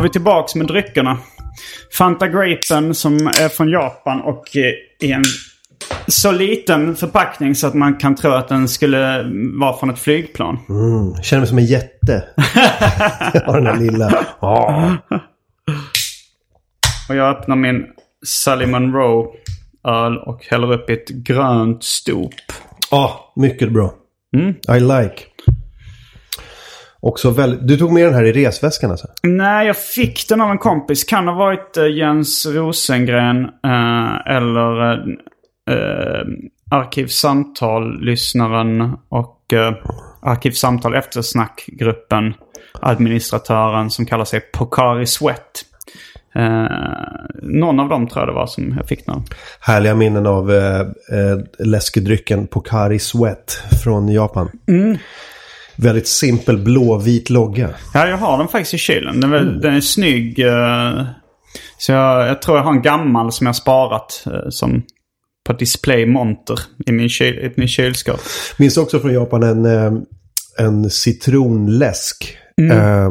[0.00, 1.18] Är vi tillbaks med dryckerna.
[1.98, 5.24] Fanta Grapen som är från Japan och eh, i en
[6.06, 10.58] så liten förpackning så att man kan tro att den skulle vara från ett flygplan.
[11.16, 12.24] Jag känner mig som en jätte.
[13.34, 14.24] jag har den där lilla.
[14.40, 14.96] Ja.
[17.08, 17.86] Och jag öppnar min
[18.26, 19.26] Sally Monroe
[19.88, 22.30] öl och häller upp i ett grönt stop.
[22.90, 23.94] Ja, mycket bra.
[24.76, 25.24] I like.
[27.02, 27.68] Också väldigt...
[27.68, 29.06] Du tog med den här i resväskan alltså?
[29.22, 31.04] Nej, jag fick den av en kompis.
[31.04, 34.98] Kan ha varit eh, Jens Rosengren eh, eller eh,
[35.70, 36.24] eh,
[36.70, 39.74] Arkivsamtal-lyssnaren och eh,
[40.22, 42.34] Arkivsamtal eftersnackgruppen.
[42.80, 45.64] Administratören som kallar sig Pokari Sweat.
[46.34, 46.66] Eh,
[47.42, 49.22] någon av dem tror jag det var som jag fick den.
[49.60, 50.86] Härliga minnen av eh, eh,
[51.58, 54.50] läskedrycken Pocari Sweat från Japan.
[55.82, 57.70] Väldigt simpel blåvit logga.
[57.94, 59.20] Ja, jag har den faktiskt i kylen.
[59.20, 60.38] Den, är, väl- den är snygg.
[60.38, 61.04] eh,
[61.78, 64.82] så jag, jag tror jag har en gammal som jag sparat eh, som
[65.46, 68.20] på display monter i min, kyl, i min kylskåp.
[68.58, 69.92] Minns också från Japan en, eh,
[70.58, 72.36] en citronläsk.
[72.72, 73.10] Eh,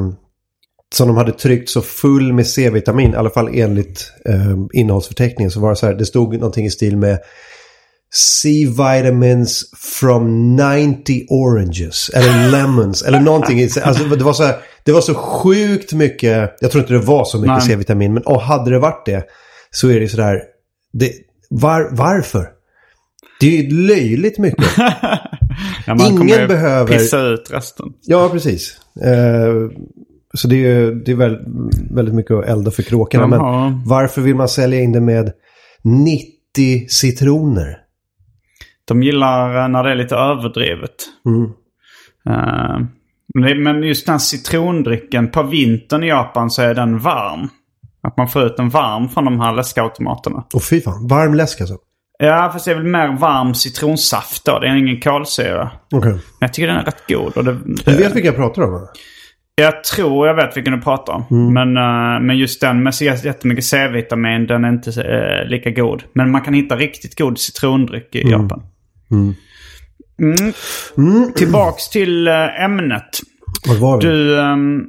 [0.95, 5.51] som de hade tryckt så full med C-vitamin, i alla fall enligt eh, innehållsförteckningen.
[5.51, 7.19] Så var det så här, det stod någonting i stil med
[8.13, 9.63] C-vitamins
[9.99, 12.09] from 90 oranges.
[12.09, 13.01] Eller lemons.
[13.01, 13.63] eller någonting.
[13.83, 16.55] Alltså, det, var så här, det var så sjukt mycket.
[16.61, 17.63] Jag tror inte det var så mycket.
[17.63, 18.13] C-vitamin.
[18.13, 19.23] Men oh, hade det varit det
[19.71, 20.41] så är det sådär.
[20.93, 21.11] Det,
[21.49, 22.47] var, varför?
[23.39, 24.65] Det är ju löjligt mycket.
[25.85, 27.85] Ja, man Ingen kommer behöver- pissa ut resten.
[28.05, 28.77] ja, precis.
[29.03, 29.53] Eh,
[30.33, 31.37] så det är, ju- det är väl,
[31.91, 33.27] väldigt mycket att elda för kråkorna.
[33.27, 33.39] Men
[33.85, 35.31] varför vill man sälja in det med
[35.83, 37.77] 90 citroner?
[38.89, 40.95] De gillar eh, när det är lite överdrivet.
[41.25, 41.43] Mm.
[42.29, 42.79] Eh,
[43.63, 47.49] men det- just den här citrondrycken på vintern i Japan så är den varm.
[48.03, 50.43] Att man får ut den varm från de här läskautomaterna.
[50.53, 51.75] Och fy fan, varm läsk alltså.
[52.19, 54.59] Ja, fast det är väl mer varm citronsaft då.
[54.59, 55.71] Det är ingen kolsyra.
[55.93, 56.11] Okej.
[56.11, 57.37] Men jag tycker den är rätt god.
[57.37, 58.87] Och det, Du vet vilka jag pratar om?
[59.55, 61.23] Jag tror jag vet vilken du pratar om.
[61.31, 61.53] Mm.
[61.53, 66.03] Men, eh, men just den med så jättemycket C-vitamin, den är inte eh, lika god.
[66.13, 68.63] Men man kan hitta riktigt god citrondryck i Japan.
[69.11, 69.35] Mm.
[71.35, 73.19] Tillbaks till eh, ämnet.
[73.67, 74.07] Vad var vi?
[74.07, 74.39] Du...
[74.39, 74.81] ehm,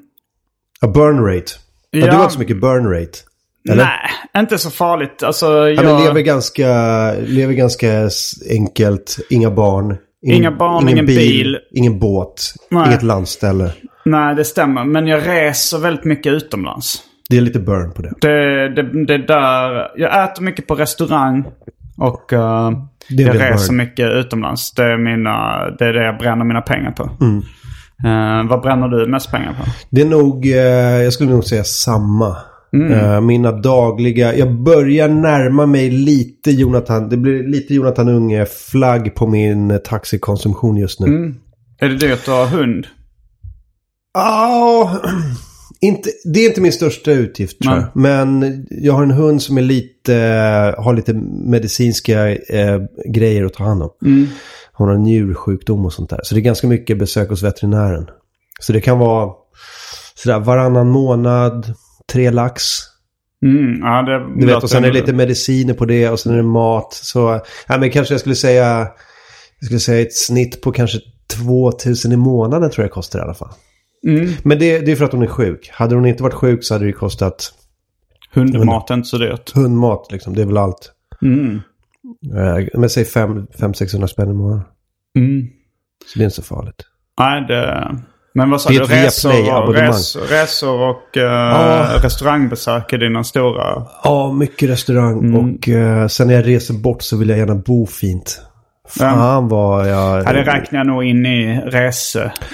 [0.80, 1.52] Ja, burn rate.
[1.90, 2.06] Ja, Ja.
[2.06, 3.18] Du har inte så mycket burn rate.
[3.70, 3.84] Eller?
[3.84, 5.22] nej, inte så farligt.
[5.22, 6.66] Alltså, Ja, jag, men lever ganska,
[7.12, 8.10] lever ganska
[8.50, 9.16] enkelt.
[9.30, 9.96] Inga barn.
[10.22, 11.58] Ingen, Inga barn, ingen bil.
[11.70, 12.42] Ingen båt.
[12.70, 12.86] Nej.
[12.88, 13.72] Inget landställe.
[14.04, 14.84] nej, det stämmer.
[14.84, 17.02] Men jag reser väldigt mycket utomlands.
[17.28, 18.12] Det är lite burn på det.
[18.20, 19.88] Det, det, det där...
[19.96, 21.44] Jag äter mycket på restaurang.
[21.98, 22.70] Och eh,
[23.10, 24.72] Det jag reser mycket utomlands.
[24.72, 27.10] Det är, mina, det är det jag bränner mina pengar på.
[27.20, 27.42] Mm.
[28.04, 29.70] Eh, vad bränner du mest pengar på?
[29.90, 32.36] Det är nog, eh, jag skulle nog säga samma.
[32.72, 32.92] Mm.
[32.92, 39.26] Eh, mina dagliga, jag börjar närma mig lite Jonathan, det blir lite Jonathan Unge-flagg på
[39.26, 41.06] min taxikonsumtion just nu.
[41.06, 41.34] Mm.
[41.80, 42.86] Är det dyrt att ha hund?
[44.14, 44.90] Ja,
[45.82, 47.86] inte, det är inte min största utgift tror jag.
[47.94, 50.14] Men jag har en hund som är lite,
[50.78, 51.14] har lite
[51.44, 53.90] medicinska eh, grejer att ta hand om.
[54.04, 54.26] Mm.
[54.72, 56.20] Hon har en njursjukdom och sånt där.
[56.22, 58.06] Så det är ganska mycket besök hos veterinären.
[58.60, 59.32] Så det kan vara
[60.14, 61.74] sådär varannan månad,
[62.12, 62.62] tre lax.
[63.44, 63.80] Mm.
[63.80, 66.36] Ja, det Du vet, och sen är det lite mediciner på det och sen är
[66.36, 66.92] det mat.
[66.92, 68.88] Så, ja, men kanske jag skulle säga,
[69.58, 70.98] jag skulle säga ett snitt på kanske
[71.46, 73.52] 2000 i månaden tror jag det kostar i alla fall.
[74.06, 74.30] Mm.
[74.42, 75.70] Men det, det är för att hon är sjuk.
[75.72, 77.52] Hade hon inte varit sjuk så hade det kostat
[78.32, 79.50] Hundmat är inte så dyrt.
[79.54, 80.34] hundmat liksom.
[80.34, 80.92] Det är väl allt.
[81.22, 81.60] Mm.
[82.36, 84.64] Eh, Men säg 500-600 spänn i månaden.
[85.16, 85.46] Mm.
[86.06, 86.82] Så det är inte så farligt.
[87.18, 87.96] Nej, det...
[88.34, 88.78] Men vad sa du?
[88.78, 92.00] Resor, och, resor, resor och uh, Ja.
[92.02, 93.86] restaurangbesök är dina stora...
[94.04, 95.18] Ja, mycket restaurang.
[95.18, 95.36] Mm.
[95.54, 98.40] Och eh, sen när jag reser bort så vill jag gärna bo fint.
[98.98, 100.24] Fan vad jag...
[100.24, 101.62] Ja, det räknar jag nog in i man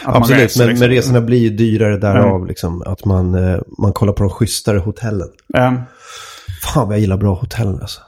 [0.04, 0.88] Absolut, reser, men, liksom.
[0.88, 2.46] men resorna blir ju dyrare därav.
[2.46, 5.28] Liksom, att man, eh, man kollar på de schysstare hotellen.
[5.48, 5.74] Ja.
[6.62, 8.00] Fan vad jag gillar bra hotell alltså.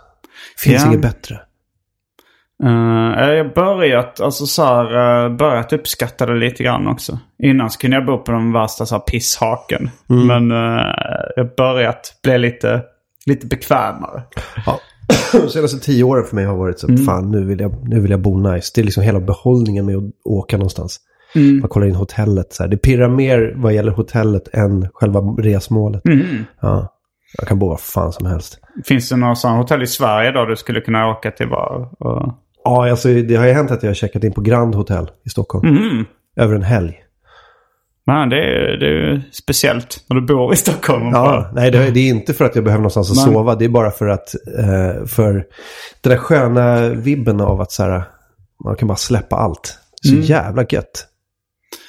[0.59, 0.89] Finns Ja.
[0.89, 1.41] inget bättre.
[2.65, 2.71] Eh,
[3.35, 7.19] jag har börjat, alltså så här, uh, börjat uppskatta det lite grann också.
[7.43, 9.91] Innan så kunde jag bo på de värsta så här, pisshaken.
[10.11, 10.27] Mm.
[10.27, 10.87] Men uh,
[11.37, 12.83] jag har börjat bli lite,
[13.27, 14.23] lite bekvämare.
[14.67, 14.81] Ja.
[15.33, 17.05] De senaste tio åren för mig har varit så Mm.
[17.05, 18.73] fan nu vill, jag, nu vill jag bo nice.
[18.75, 21.01] Det är liksom hela behållningen med att åka någonstans.
[21.35, 21.59] Mm.
[21.61, 22.71] Man kollar in hotellet så här.
[22.71, 26.05] Det pirrar mer vad gäller hotellet än själva resmålet.
[26.07, 26.23] Mm.
[26.61, 26.95] Ja.
[27.39, 28.61] Jag kan bo var fan som helst.
[28.85, 31.77] Finns det några sådana hotell i Sverige då du skulle kunna åka till bara?
[31.77, 32.35] Och...
[32.65, 35.29] Ja, alltså det har ju hänt att jag har checkat in på Grand Hotel i
[35.31, 35.69] Stockholm.
[35.69, 36.05] Mm.
[36.37, 36.97] Över en helg.
[38.09, 41.09] Men det är, det är speciellt när du bor i Stockholm.
[41.09, 43.55] Ja, nej det, det är inte för att jag behöver någonstans att Men- sova.
[43.55, 45.33] Det är bara för att, eh, för
[46.01, 48.05] den där sköna vibben av att så här,
[48.65, 49.79] man kan bara släppa allt.
[50.03, 50.23] Så Mm.
[50.25, 51.07] jävla gött.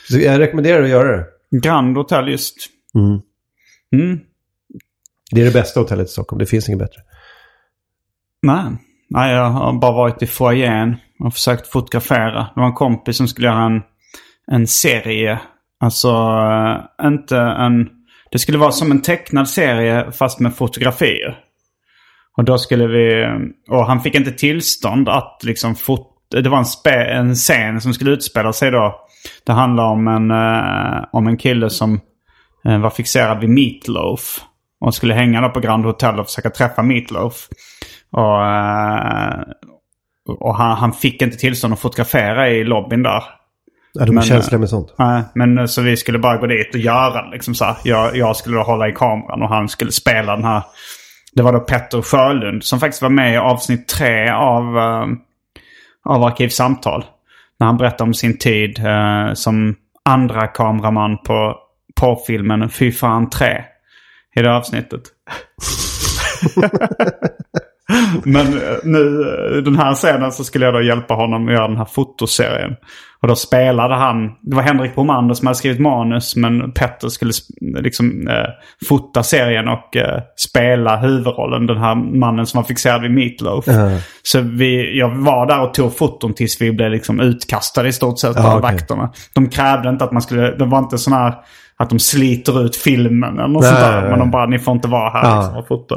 [0.09, 1.25] Så jag rekommenderar att göra det.
[1.61, 2.55] Grand Hotel just.
[2.95, 3.19] Mm.
[4.03, 4.19] Mm.
[5.31, 6.39] Det är det bästa hotellet i Stockholm.
[6.39, 7.01] Det finns inget bättre.
[8.41, 8.63] Nej.
[9.09, 12.39] Nej, jag har bara varit i foajén och försökt fotografera.
[12.55, 13.81] Det var en kompis som skulle göra en,
[14.51, 15.39] en serie.
[15.79, 17.89] Alltså eh, inte en...
[18.31, 21.37] Det skulle vara som en tecknad serie fast med fotografier.
[22.37, 23.27] Och då skulle vi...
[23.69, 26.07] Och han fick inte tillstånd att liksom fot...
[26.31, 29.05] Det var en, spe, en scen som skulle utspela sig då.
[29.45, 31.99] Det handlar om en, eh, om en kille som
[32.65, 34.39] eh, var fixerad vid Meatloaf.
[34.81, 37.47] Och skulle hänga då på Grand Hotel och försöka träffa Meatloaf.
[38.11, 39.41] Och, eh,
[40.39, 43.23] och han, han fick inte tillstånd att fotografera i lobbyn där.
[43.93, 44.93] Ja, de är Men, känsliga med sånt.
[44.97, 47.31] Nej, men eh, så vi skulle bara gå dit och göra det.
[47.31, 47.75] Liksom så här.
[47.83, 50.63] Jag, jag skulle då hålla i kameran och han skulle spela den här.
[51.33, 55.07] Det var då Petter Sjölund som faktiskt var med i avsnitt tre av, eh,
[56.05, 57.05] av Arkivsamtal.
[57.59, 59.75] När han berättade om sin tid eh, som
[60.05, 61.55] andra kameraman på
[61.99, 63.63] porrfilmen Fy fan 3.
[64.35, 65.01] I det avsnittet.
[68.23, 69.21] Men eh, nu
[69.57, 72.75] eh, den här scenen så skulle jag då hjälpa honom att göra den här fotoserien.
[73.21, 77.31] Och då spelade han, det var Henrik Bromander som hade skrivit manus men Petter skulle
[77.81, 78.35] liksom eh,
[78.89, 81.65] fota serien och eh, spela huvudrollen.
[81.67, 83.65] Den här mannen som var fixerad vid Meatloaf.
[84.23, 88.19] Så vi, jag var där och tog foton tills vi blev liksom utkastade i stort
[88.19, 88.71] sett av Ja, okej.
[88.73, 89.11] vakterna.
[89.35, 91.33] De krävde inte att man skulle, det var inte sån här
[91.77, 94.01] att de sliter ut filmen eller något Nej, sånt där.
[94.01, 95.35] nej, Men de bara, ni får inte vara här Ja.
[95.39, 95.95] liksom, och fota.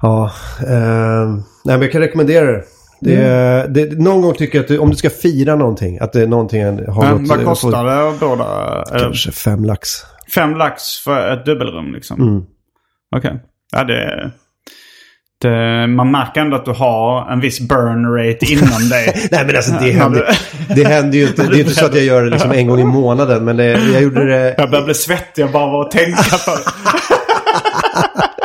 [0.00, 0.30] Ja,
[0.60, 2.64] eh, nej, men jag kan rekommendera det.
[3.00, 6.12] Det, är- det, någon gång tycker jag att du, om du ska fira någonting, att
[6.12, 7.28] det är någonting har Men gått...
[7.28, 9.88] vad kostar det att det Kanske fem lax.
[10.34, 12.20] Fem lax för ett dubbelrum liksom?
[12.28, 12.42] Mm.
[13.16, 13.42] Okej.
[13.72, 14.30] Ja, det,
[15.42, 15.86] det...
[15.86, 19.28] Man märker ändå att du har en viss burn rate inom dig.
[19.30, 20.38] Nej men alltså det händer,
[20.74, 21.42] det händer ju inte.
[21.46, 23.44] Det är inte så att jag gör det liksom en gång i månaden.
[23.44, 24.54] Men det, jag gjorde det...
[24.58, 26.70] Jag börjar bli svettig bara av att tänka på det.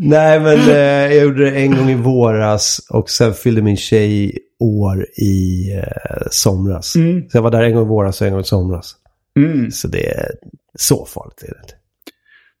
[0.00, 2.86] Nej men eh, jag gjorde det en gång i våras.
[2.90, 6.92] Och sen fyllde min tjej år i eh, somras.
[7.30, 8.94] Så jag var där en gång i våras och en gång i somras.
[9.36, 9.70] Mm.
[9.70, 10.30] Så det är
[10.78, 11.74] så farligt är det inte.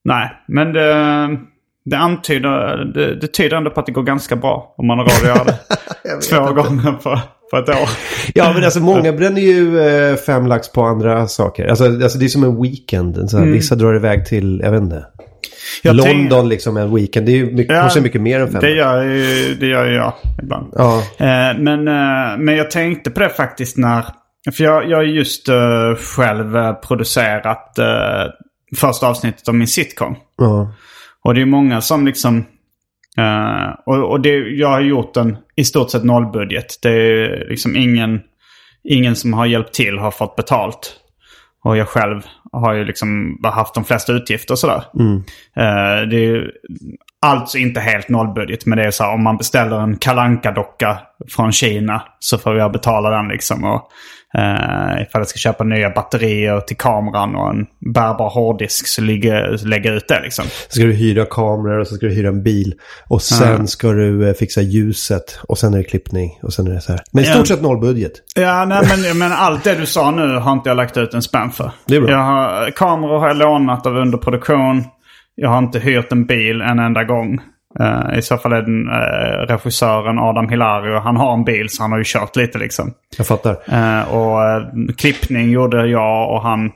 [0.04, 1.28] Nej, men det,
[1.84, 2.84] det antyder...
[2.94, 5.36] Det, det tyder ändå på att det går ganska bra om man har råd att
[5.36, 5.58] göra det.
[6.30, 7.20] Två gånger på,
[7.50, 7.88] på ett år.
[8.34, 11.66] Ja men alltså många bränner ju eh, fem lax på andra saker.
[11.66, 13.30] Alltså, alltså det är som en weekend.
[13.30, 15.06] Så här, Vissa drar iväg till, jag vet inte.
[15.82, 17.26] Jag London tänk- liksom en weekend.
[17.26, 20.12] Det är ju mycket, Ja, mycket mer än fem Det gör, ju, det gör jag
[20.42, 20.72] ibland.
[20.76, 20.98] Ja.
[21.18, 24.04] Eh, men, eh, men jag tänkte på det faktiskt när...
[24.52, 27.86] För jag, jag har just eh, själv eh, producerat eh,
[28.76, 30.16] första avsnittet av min sitcom.
[30.38, 30.72] ja.
[31.24, 32.44] Och det är många som liksom...
[33.18, 36.78] eh, och och det, jag har gjort en i stort sett nollbudget.
[36.82, 38.20] Det är liksom ingen,
[38.84, 40.92] ingen som har hjälpt till har fått betalt.
[41.68, 44.82] Och jag själv har ju liksom haft de flesta utgifter och sådär.
[45.56, 46.50] Eh, det är ju
[47.22, 48.66] alltså inte helt nollbudget.
[48.66, 52.58] Men det är så här om man beställer en kalanka docka från Kina så får
[52.58, 53.64] jag betala den liksom.
[53.64, 53.90] Och,
[54.34, 59.66] eh, ifall jag ska köpa nya batterier till kameran och en bärbar hårddisk så ligger,
[59.66, 60.44] lägga ut det liksom.
[60.44, 62.74] Så ska du hyra kameror och så ska du hyra en bil.
[63.08, 65.40] Och sen ska du eh, fixa ljuset.
[65.48, 66.38] Och sen är det klippning.
[66.42, 67.00] Och sen är det så här.
[67.12, 68.12] Men i stort sett nollbudget.
[68.34, 71.22] Ja, nej, men, men allt det du sa nu har inte jag lagt ut en
[71.22, 71.70] spänn för.
[71.86, 72.10] Det är bra.
[72.10, 74.84] Jag har, kameror har jag lånat av underproduktion.
[75.34, 77.40] Jag har inte hyrt en bil en enda gång.
[77.80, 80.98] Eh, I så fall är den uh, regissören Adam Hilario.
[80.98, 82.92] Han har en bil så han har ju kört lite liksom.
[83.16, 83.56] Jag fattar.
[83.66, 84.38] Eh, och
[84.96, 86.70] klippning gjorde jag och han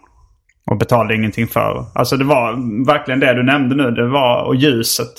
[0.70, 1.84] och betalade ingenting för.
[1.94, 2.52] Alltså det var
[2.86, 3.90] verkligen det du nämnde nu.
[3.90, 5.12] Det var, och ljuset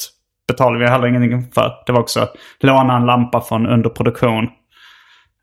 [0.48, 1.72] betalade vi heller ingenting för.
[1.86, 2.28] Det var också
[2.60, 4.48] låna en lampa från underproduktion.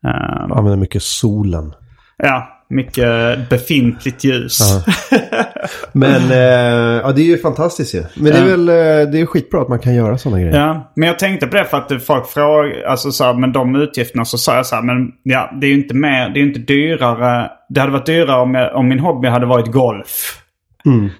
[0.01, 1.73] Jag använder mycket solen.
[2.17, 4.59] Ja, mycket befintligt ljus.
[5.91, 8.03] Men eh, ja, det är ju fantastiskt ju.
[8.15, 10.57] Men det är väl eh, det är skitbra att man kan göra sådana grejer.
[10.57, 13.75] Ja, men jag tänkte på det för att folk frågar, alltså så här, men de
[13.75, 16.41] utgifterna så sa jag så här, men ja, det är ju inte mer, det är
[16.41, 17.51] ju inte dyrare.
[17.69, 20.41] Det hade varit dyrare om, jag, om min hobby hade varit golf.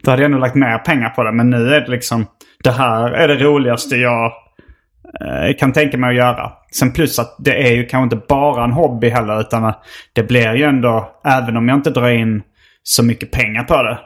[0.01, 1.31] Då hade jag nog lagt mer pengar på det.
[1.31, 2.25] Men nu är det liksom,
[2.63, 4.31] det här är det roligaste jag
[5.21, 6.51] eh, kan tänka mig att göra.
[6.75, 9.39] Sen plus att det är ju kanske inte bara en hobby heller.
[9.41, 9.73] Utan
[10.13, 12.41] det blir ju ändå, även om jag inte drar in
[12.83, 13.99] så mycket pengar på det.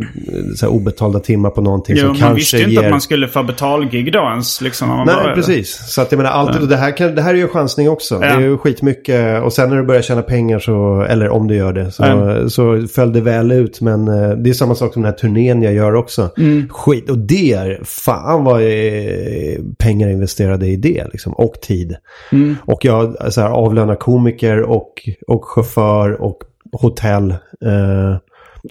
[0.55, 2.83] så obetalda timmar på någonting Jo, som man kanske visste ju inte ger...
[2.83, 4.61] att man skulle få betalgig då ens.
[4.61, 5.35] Liksom, man Nej, började.
[5.35, 5.91] precis.
[5.93, 8.19] Så att jag menar, allt, det, här kan, det här är ju en chansning också.
[8.19, 8.33] Det Ja.
[8.33, 9.43] är ju skitmycket.
[9.43, 12.49] Och sen när du börjar tjäna pengar så, eller om du gör det, så, Mm.
[12.49, 13.81] så föll det väl ut.
[13.81, 16.29] Men eh, det är samma sak som den här turnén jag gör också.
[16.37, 16.69] Mm.
[16.69, 17.09] Skit.
[17.09, 21.33] Och det är, fan vad är pengar investerade i det liksom.
[21.33, 21.95] Och tid.
[22.31, 22.55] Mm.
[22.65, 24.93] Och jag så här, avlönar komiker och,
[25.27, 25.80] och chaufför
[26.21, 26.37] och
[26.71, 27.31] hotell.
[27.65, 28.17] Eh,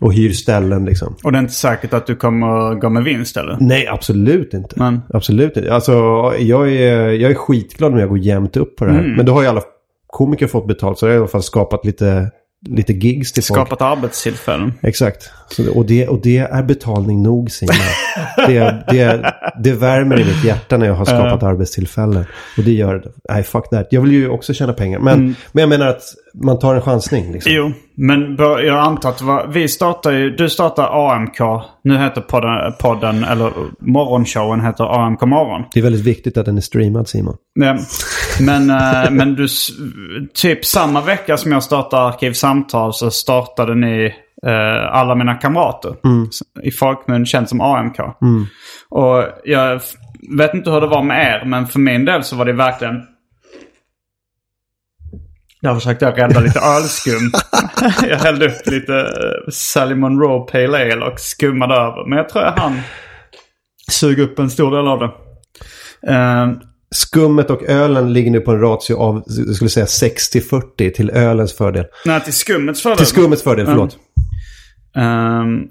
[0.00, 1.16] och hyr ställen liksom.
[1.24, 3.56] Och det är inte säkert att du kommer gå med vinst eller?
[3.60, 4.78] Nej, absolut inte.
[4.78, 5.74] Men, Absolut inte.
[5.74, 5.92] Alltså,
[6.38, 9.00] jag är, jag är skitglad om jag går jämnt upp på det här.
[9.00, 9.12] Mm.
[9.12, 9.62] Men då har ju alla
[10.06, 10.98] komiker fått betalt.
[10.98, 12.30] Så det har i alla fall skapat lite
[12.68, 13.60] lite gigs till folk.
[13.60, 14.72] Skapat arbetstillfällen.
[14.82, 15.30] Exakt.
[15.50, 17.74] Så, och, det, och det är betalning nog Simon.
[18.36, 22.24] det, det, det värmer i mitt hjärta när jag har skapat arbetstillfällen.
[22.56, 23.86] Och det gör, nej fuck that.
[23.90, 24.98] Jag vill ju också tjäna pengar.
[24.98, 26.02] Men, men jag menar att
[26.34, 27.32] man tar en chansning.
[27.32, 27.52] Liksom.
[27.52, 31.38] Jo, men jag antar att var, vi startar ju, du startar AMK.
[31.84, 35.62] Nu heter podden, podden, eller morgonshowen heter AMK morgon.
[35.72, 37.36] Det är väldigt viktigt att den är streamad Simon.
[37.54, 37.78] Ja,
[38.40, 39.46] Men, eh, men du,
[40.34, 44.14] typ samma vecka som jag startade Arkivsamtal så startade ni
[44.46, 45.94] eh, Alla mina kamrater.
[46.62, 48.00] I folkmun känt som AMK.
[48.88, 49.80] Och jag
[50.38, 53.02] vet inte hur det var med er, men för min del så var det verkligen...
[55.62, 57.32] Där försökte jag rädda lite ölskum.
[58.08, 62.08] jag hällde upp lite eh, Sally Monroe Pale Ale och skummade över.
[62.08, 62.80] Men jag tror jag hann
[63.90, 65.10] suga upp en stor del av det.
[66.12, 66.50] Eh,
[66.94, 71.56] Skummet och ölen ligger nu på en ratio av, jag skulle säga 60-40 till ölens
[71.56, 71.84] fördel.
[72.04, 72.98] nej, till skummets fördel.
[72.98, 73.98] Till skummets fördel, förlåt.
[74.96, 75.62] Ehm,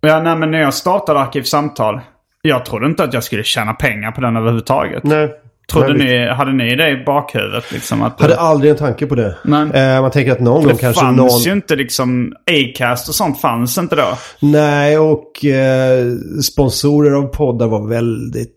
[0.00, 2.00] ja, nej, men när jag startade Arkivsamtal.
[2.42, 5.04] Jag trodde inte att jag skulle tjäna pengar på den överhuvudtaget.
[5.04, 5.30] Nej.
[5.72, 7.72] Trodde ni, hade ni det i bakhuvudet?
[7.72, 9.36] Liksom, att Hade aldrig en tanke på det.
[9.46, 11.40] Eh, man tänker att någon gång det kanske fanns någon...
[11.40, 14.18] ju inte liksom Acast och sånt fanns inte då.
[14.40, 16.12] Nej, och eh,
[16.42, 18.50] sponsorer av poddar var väldigt...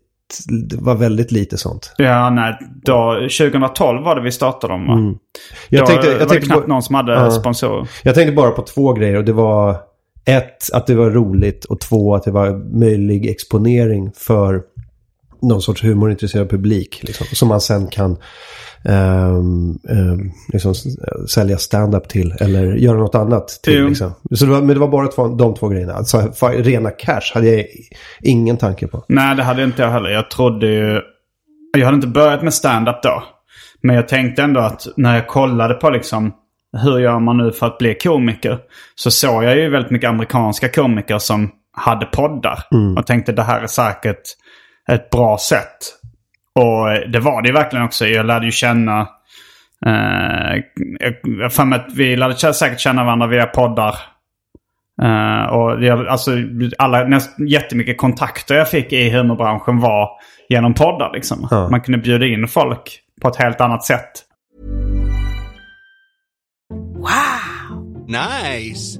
[0.69, 1.93] Det var väldigt lite sånt.
[1.97, 2.57] Ja, nej.
[2.83, 4.93] Då, 2012 var det vi startade dem va?
[4.93, 5.15] Mm.
[5.69, 7.31] Jag då tänkte, var jag, det tänkte knappt på, någon som hade Ja.
[7.31, 7.87] sponsorer.
[8.03, 9.75] jag tänkte bara på två grejer och det var
[10.25, 14.61] ett, att det var roligt och två, att det var möjlig exponering för
[15.41, 16.99] någon sorts humorintresserad publik.
[17.03, 18.17] Liksom, som man sen kan
[18.85, 19.79] ehm,
[20.53, 20.73] liksom,
[21.29, 23.77] sälja stand-up till eller göra något annat till.
[23.79, 23.87] Jo.
[23.87, 24.13] Liksom.
[24.35, 25.93] Så det var, men det var bara två, de två grejerna.
[25.93, 27.65] Alltså, rena cash hade jag
[28.21, 29.05] ingen tanke på.
[29.07, 30.09] Nej, det hade inte jag heller.
[30.09, 31.01] Jag trodde ju...
[31.77, 33.23] Jag hade inte börjat med stand-up då.
[33.81, 36.33] Men jag tänkte ändå att när jag kollade på liksom
[36.77, 38.59] hur gör man nu för att bli komiker.
[38.95, 42.63] Så såg jag ju väldigt mycket amerikanska komiker som hade poddar.
[42.97, 44.21] Och tänkte det här är säkert
[44.91, 45.77] ett bra sätt.
[46.55, 48.05] Och det var det verkligen också.
[48.05, 49.07] Jag lärde ju känna...
[49.85, 50.61] Eh,
[51.39, 53.95] jag för mig att vi lärde säkert känna varandra via poddar.
[55.01, 56.31] Eh, och jag, alltså,
[56.77, 60.09] alla, näst, jättemycket kontakter jag fick i humorbranschen var
[60.49, 61.13] genom poddar.
[61.13, 61.47] Liksom.
[61.51, 61.69] Ja.
[61.69, 64.11] Man kunde bjuda in folk på ett helt annat sätt.
[68.07, 68.99] Nice.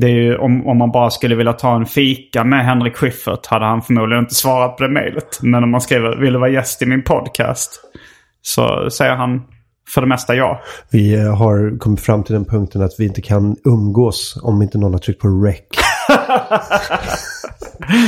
[0.00, 3.46] Det är ju, om, om man bara skulle vilja ta en fika med Henrik Schyffert
[3.46, 5.38] hade han förmodligen inte svarat på det mejlet.
[5.42, 7.80] Men om man skriver vill du vara gäst i min podcast?
[8.42, 9.42] Så säger han
[9.94, 10.60] för det mesta ja.
[10.90, 14.78] Vi eh, har kommit fram till den punkten att vi inte kan umgås om inte
[14.78, 15.60] någon har tryckt på rec.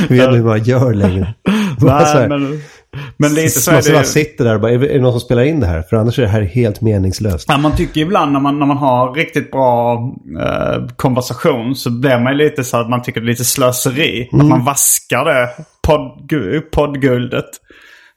[0.09, 1.33] vi vet inte hur man gör längre.
[1.81, 2.61] Nej, men,
[3.17, 5.43] men lite så man så det sitter där och bara, är det någon som spelar
[5.43, 5.81] in det här?
[5.81, 7.45] För annars är det här helt meningslöst.
[7.47, 9.93] Ja, man tycker ibland när man, när man har riktigt bra
[10.39, 14.29] eh, konversation så blir man ju lite så att man tycker det är lite slöseri.
[14.33, 14.45] Mm.
[14.45, 15.49] Att man vaskar det
[15.87, 16.29] podd,
[16.71, 17.45] poddguldet.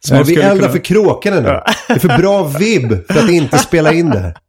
[0.01, 1.61] Så man vi eldar kunna- för kråkorna nu.
[1.89, 4.35] Det är för bra vibb för att inte spela in det här.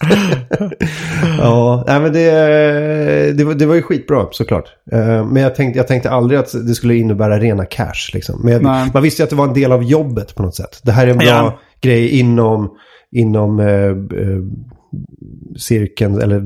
[1.38, 4.64] ja, nej, men det, det, var, det var ju skitbra såklart.
[4.92, 8.10] Eh, Men jag tänkte, jag tänkte aldrig att det skulle innebära rena cash.
[8.14, 8.40] Liksom.
[8.44, 8.90] Men Nej.
[8.94, 10.80] man visste ju att det var en del av jobbet på något sätt.
[10.82, 11.58] Det här är en bra Ja.
[11.80, 12.70] grejer inom,
[13.12, 14.42] inom eh, eh,
[15.56, 16.40] cirkeln eller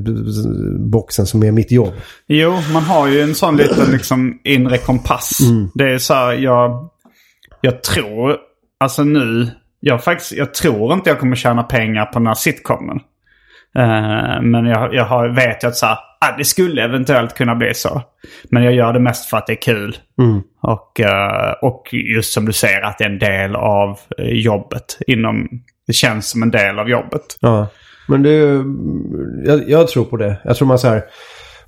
[0.89, 1.93] boxen som är mitt jobb.
[2.27, 5.37] Jo, man har ju en sån liten liksom inre kompass.
[5.73, 6.89] Det är så här, jag,
[7.61, 8.35] jag tror,
[8.79, 9.47] alltså nu,
[9.79, 12.99] jag faktiskt, jag tror inte jag kommer tjäna pengar på den här sitcomen.
[13.79, 17.55] Eh, men jag, jag har, vet ju att så här, ah, det skulle eventuellt kunna
[17.55, 18.01] bli så.
[18.49, 19.97] Men jag gör det mest för att det är kul.
[20.61, 24.97] Och, eh, och just som du säger att det är en del av eh, jobbet.
[25.07, 25.49] Inom,
[25.87, 27.37] det känns som en del av jobbet.
[27.39, 27.67] Ja,
[28.07, 28.63] men det,
[29.51, 30.37] jag, jag tror på det.
[30.43, 31.03] Jag tror man så här,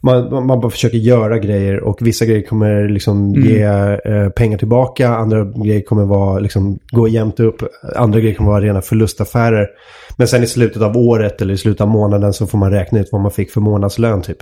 [0.04, 5.10] man, man bara försöker göra grejer och vissa grejer kommer liksom ge eh, pengar tillbaka.
[5.10, 7.56] Andra grejer kommer vara, liksom, gå jämnt upp.
[7.95, 9.68] Andra grejer kommer vara rena förlustaffärer.
[10.18, 12.99] Men sen i slutet av året eller i slutet av månaden så får man räkna
[12.99, 14.38] ut vad man fick för månadslön typ.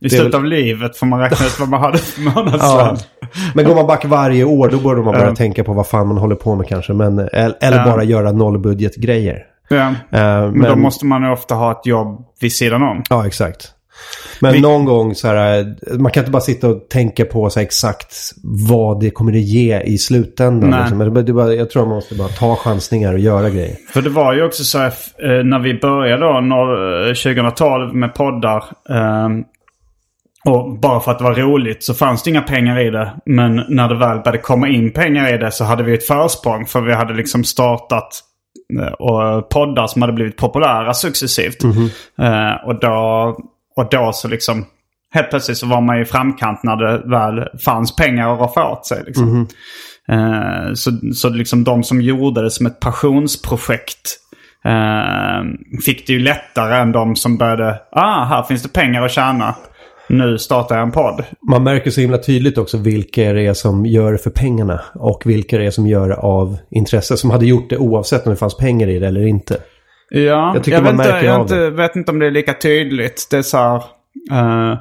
[0.00, 2.60] I slutet av livet får man räkna ut vad man hade för månadslön.
[2.60, 2.96] Ja.
[3.54, 6.18] Men går man back varje år då borde man börja tänka på vad fan man
[6.18, 6.92] håller på med kanske.
[6.92, 9.38] Men, eller eller bara göra nollbudgetgrejer.
[9.68, 9.88] Ja.
[10.10, 13.02] Eh, Men, då måste man ju ofta ha ett jobb vid sidan om.
[13.10, 13.73] Ja, exakt.
[14.40, 17.60] Men Vi- någon gång så här, man kan inte bara sitta och tänka på så
[17.60, 18.14] exakt
[18.68, 20.70] vad det kommer att ge i slutändan.
[20.70, 20.80] Nej.
[20.80, 20.98] Liksom.
[20.98, 23.76] Men det, bara, jag tror man måste bara ta chansningar och göra grejer.
[23.92, 24.92] För det var ju också så här,
[25.22, 28.64] eh, när vi började då, når- eh, 2012 med poddar.
[28.90, 29.28] eh,
[30.46, 33.12] Och bara för att det var roligt så fanns det inga pengar i det.
[33.26, 36.66] Men när det väl började komma in pengar i det så hade vi ett försprång.
[36.66, 38.20] För vi hade liksom startat
[38.98, 41.64] och poddar som hade blivit populära successivt.
[41.64, 43.36] Eh, och, då,
[43.76, 44.66] och då så liksom
[45.14, 48.86] helt plötsligt så var man i framkant när det väl fanns pengar att roffa åt
[48.86, 49.02] sig.
[49.06, 49.48] Liksom.
[50.08, 54.18] Eh, så, så liksom de som gjorde det som ett passionsprojekt
[54.64, 59.10] eh, fick det ju lättare än de som började, ah, här finns det pengar att
[59.10, 59.54] tjäna.
[60.08, 61.24] Nu startar jag en podd.
[61.50, 64.80] Man märker så himla tydligt också vilka det är som gör det för pengarna.
[64.94, 67.16] Och vilka det är som gör det av intresse.
[67.16, 69.58] Som hade gjort det oavsett om det fanns pengar i det eller inte.
[70.22, 72.26] Ja, Jag tycker jag, man vet, inte, märker jag av inte, vet inte om det
[72.26, 73.26] är lika tydligt.
[73.30, 73.76] Det är så här,
[74.32, 74.78] eh,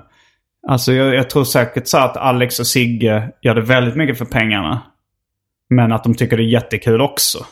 [0.68, 4.26] alltså jag, jag tror säkert så att Alex och Sigge gör det väldigt mycket för
[4.26, 4.82] pengarna.
[5.70, 7.46] Men att de tycker det är jättekul också.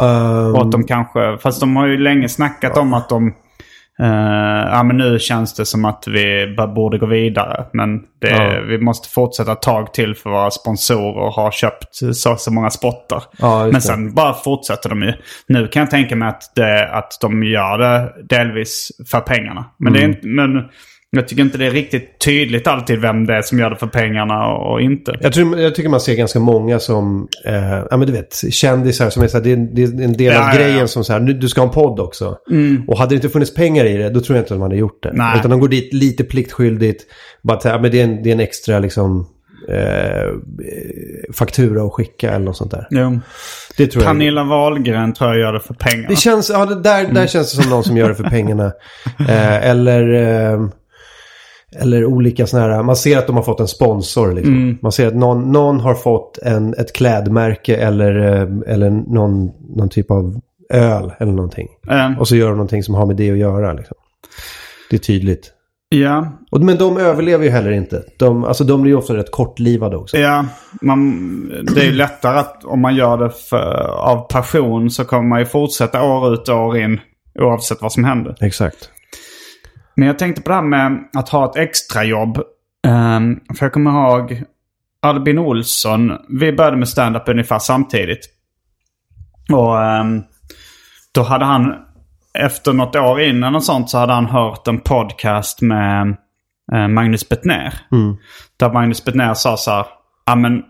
[0.00, 3.34] Ehm, Och att de kanske, fast de har ju länge snackat om att de,
[4.00, 7.64] eh, ja men nu känns det som att vi borde gå vidare.
[7.72, 8.60] Men det, Ja.
[8.68, 13.22] vi måste fortsätta ett tag till för våra sponsorer har köpt så, så många spottar.
[13.38, 15.12] Ja, men sen bara fortsätter de ju.
[15.48, 19.64] Nu kan jag tänka mig att, det, att de gör det delvis för pengarna.
[19.78, 20.16] Men, det är Mm.
[20.16, 20.64] inte, men
[21.16, 23.86] jag tycker inte det är riktigt tydligt alltid vem det är som gör det för
[23.86, 25.18] pengarna och, och inte.
[25.20, 29.10] Jag, tror, jag tycker man ser ganska många som, eh, ja men du vet, kändisar
[29.10, 30.60] som är så här, det, är, det är en del Ja, av ja, ja.
[30.60, 32.36] grejen som så här, nu, du ska ha en podd också.
[32.86, 34.80] Och hade det inte funnits pengar i det, då tror jag inte att man hade
[34.80, 35.10] gjort det.
[35.14, 35.38] Nej.
[35.38, 37.02] Utan de går dit lite pliktskyldigt,
[37.42, 39.26] bara ja, men det, är en, det är en extra liksom,
[39.68, 40.32] eh,
[41.32, 42.86] faktura att skicka eller något sånt där.
[42.90, 43.20] Jo.
[43.76, 44.12] Det tror jag.
[44.12, 46.08] Pernilla Wahlgren tror jag gör det för pengarna.
[46.08, 48.72] Det känns, ja, det där, där känns det som någon som gör det för pengarna.
[49.18, 50.68] Eh, eller, eh,
[51.78, 54.32] eller olika sådana här, man ser att de har fått en sponsor.
[54.32, 54.78] Liksom.
[54.82, 59.88] Man ser att någon, någon har fått en, ett klädmärke eller, eh, eller någon, någon
[59.88, 60.40] typ av
[60.72, 61.68] öl eller någonting.
[61.90, 63.72] Eh, Och så gör de någonting som har med det att göra.
[63.72, 63.96] Liksom.
[64.90, 65.52] Det är tydligt.
[65.88, 68.02] ja, Och, men de överlever ju heller inte.
[68.18, 70.18] De, alltså, de blir ju ofta rätt kortlivade också.
[70.18, 70.44] Ja,
[70.82, 75.28] man, det är ju lättare att om man gör det för, av passion så kommer
[75.28, 77.00] man ju fortsätta år ut och år in
[77.40, 78.34] oavsett vad som händer.
[78.40, 78.90] Exakt.
[79.96, 82.38] Men jag tänkte på det här med att ha ett extrajobb.
[82.86, 84.42] Um, för jag kommer ihåg
[85.02, 86.12] Albin Olsson.
[86.28, 88.28] Vi började med stand-up ungefär samtidigt.
[89.52, 90.22] Och ehm,
[91.14, 91.74] då hade han,
[92.38, 96.16] efter något år innan och sånt så hade han hört en podcast med
[96.72, 97.74] eh, Magnus Bettner.
[98.56, 99.86] Där Magnus Bettner sa så här,
[100.26, 100.62] ja men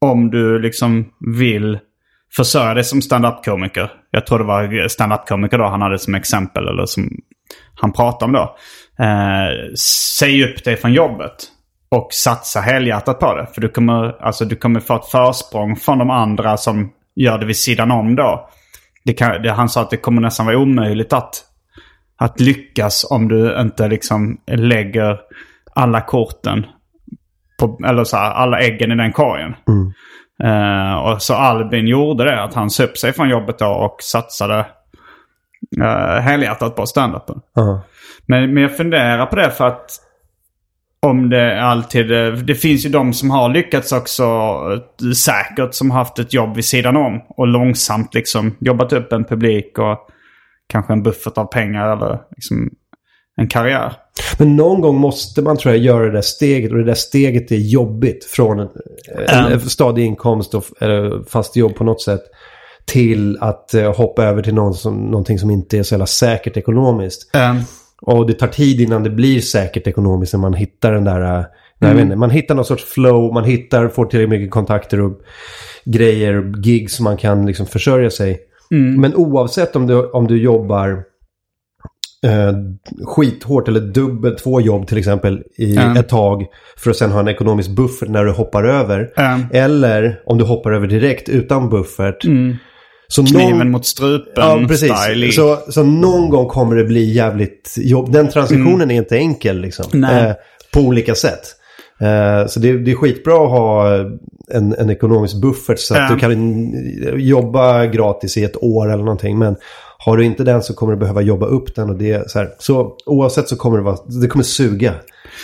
[0.00, 1.78] om du liksom vill
[2.36, 3.90] försörja dig som stand-up-komiker.
[4.10, 7.10] Jag tror det var stand-up-komiker då han hade som exempel eller som
[7.74, 8.56] han pratade om då.
[9.04, 9.74] Eh,
[10.18, 11.34] säg upp dig från jobbet
[11.90, 13.46] och satsa helhjärtat på det.
[13.54, 17.46] För du kommer, alltså, du kommer få ett försprång från de andra som gör det
[17.46, 18.48] vid sidan om då.
[19.04, 21.44] Det kan, det, han sa att det kommer nästan vara omöjligt att,
[22.18, 25.18] att lyckas om du inte liksom lägger
[25.74, 26.66] alla korten
[27.60, 29.54] på, eller så här, alla äggen i den korgen.
[30.44, 34.66] Eh, och så Albin gjorde det, att han upp sig från jobbet då och satsade
[35.78, 37.40] uh, helhjärtat på standupen.
[37.54, 37.82] Ja.
[38.26, 39.90] Men, men jag funderar på det för att
[41.06, 42.08] om det alltid...
[42.46, 46.56] Det finns ju de som har lyckats också eh, säkert som har haft ett jobb
[46.56, 47.20] vid sidan om.
[47.28, 50.08] Och långsamt liksom jobbat upp en publik och
[50.68, 52.70] kanske en buffert av pengar eller liksom
[53.36, 53.92] en karriär.
[54.38, 57.52] Men någon gång måste man tror jag göra det där steget och det där steget
[57.52, 58.68] är jobbigt från en,
[59.28, 62.22] en, stadig inkomst och eller fast jobb på något sätt
[62.90, 66.56] till att eh, hoppa över till någon som, någonting som inte är så jävla säkert
[66.56, 67.34] ekonomiskt.
[67.34, 67.56] Ehm,
[68.02, 71.20] Och det tar tid innan det blir säkert ekonomiskt när man hittar den där...
[71.20, 71.44] eh,
[71.82, 71.96] Nej, jag Mm.
[71.96, 75.20] vet inte, man hittar någon sorts flow, man hittar, får tillräckligt mycket kontakter och
[75.84, 78.38] grejer, och gig som man kan liksom försörja sig.
[78.70, 79.00] mm.
[79.00, 80.88] Men oavsett om du, om du jobbar
[82.26, 82.52] eh,
[83.06, 85.98] skithårt eller dubbelt två jobb till exempel i Ja.
[85.98, 89.12] ett tag för att sen ha en ekonomisk buffert när du hoppar över.
[89.16, 92.24] Ehm, Eller om du hoppar över direkt utan buffert.
[93.10, 94.92] Så kniven någon, mot strupen Ja, precis.
[94.92, 95.26] style.
[95.26, 98.12] i- Så, så någon gång kommer det bli jävligt jobb.
[98.12, 99.84] Den transitionen är inte enkel liksom.
[99.94, 100.26] Mm.
[100.26, 100.32] Eh,
[100.72, 101.40] på olika sätt.
[102.00, 103.94] Eh, så det, det är skitbra att ha
[104.54, 106.14] en, en ekonomisk buffert så att Ja.
[106.14, 106.72] du kan
[107.20, 109.38] jobba gratis i ett år eller någonting.
[109.38, 109.56] Men
[109.98, 111.90] har du inte den så kommer du behöva jobba upp den.
[111.90, 112.48] Och det, så, här.
[112.58, 114.92] så oavsett så kommer det vara, det kommer suga.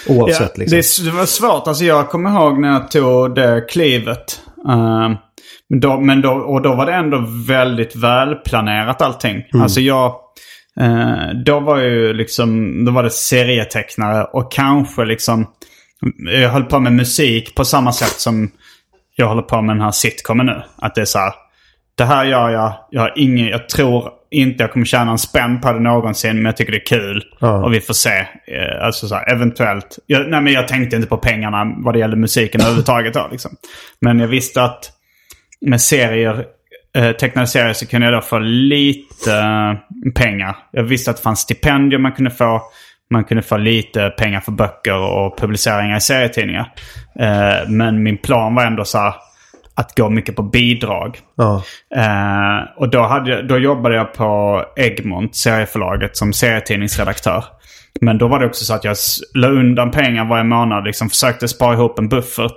[0.09, 1.05] Oavsett Ja, liksom.
[1.05, 1.69] det, det var svårt.
[1.69, 4.41] Alltså jag kommer ihåg när jag tog det klivet.
[4.65, 5.17] Men
[5.75, 9.45] då, men då, och då var det ändå väldigt välplanerat allting.
[9.53, 9.63] Mm.
[9.63, 10.15] Alltså jag...
[10.81, 12.85] eh, då var ju liksom...
[12.85, 15.47] Då var det serietecknare och kanske liksom...
[16.19, 18.51] Jag höll på med musik på samma sätt som
[19.17, 20.63] jag håller på med den här sitcomen nu.
[20.77, 21.33] Att det är så här.
[21.95, 22.73] Det här gör jag.
[22.91, 23.47] Jag har ingen...
[23.47, 26.37] Jag tror inte jag kommer tjäna en spänn på det någonsin.
[26.37, 27.23] Men jag tycker det är kul.
[27.41, 27.65] Ja.
[27.65, 28.19] Och vi får se.
[28.19, 29.99] Eh, Alltså så här, eventuellt.
[30.07, 33.51] Jag, nej men jag tänkte inte på pengarna vad det gällde musiken överhuvudtaget då liksom.
[34.01, 34.93] Men jag visste att
[35.61, 36.45] med serier,
[36.97, 40.57] eh, tecknade serier så kunde jag då få lite eh, pengar.
[40.71, 42.63] Jag visste att det fanns stipendier man kunde få.
[43.11, 46.73] Man kunde få lite pengar för böcker och publiceringar i serietidningar.
[47.21, 49.15] Eh, men min plan var ändå så här
[49.77, 51.19] att gå mycket på bidrag.
[51.37, 51.63] Ja.
[51.97, 57.45] Eh, och då, hade jag, då jobbade jag på Egmont, serieförlaget, som serietidningsredaktör.
[58.01, 58.97] Men då var det också så att jag
[59.35, 60.85] la undan pengar varje månad.
[60.85, 62.57] Liksom försökte spara ihop en buffert.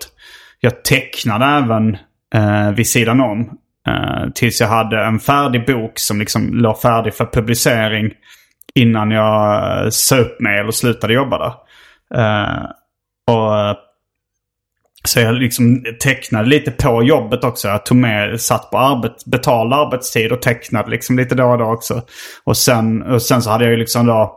[0.60, 1.98] Jag tecknade även
[2.36, 3.40] eh, vid sidan om.
[3.88, 8.12] Eh, tills jag hade en färdig bok som liksom låg färdig för publicering.
[8.76, 11.54] Innan jag eh, sa upp mig eller slutade jobba där.
[12.16, 12.66] Eh,
[13.28, 13.76] och eh,
[15.04, 17.68] så jag liksom tecknade lite på jobbet också.
[17.68, 21.66] Jag tog med, satt på arbet, betald arbetstid och tecknade liksom lite då och då
[21.66, 22.02] också.
[22.44, 24.36] Och sen, och sen så hade jag ju liksom då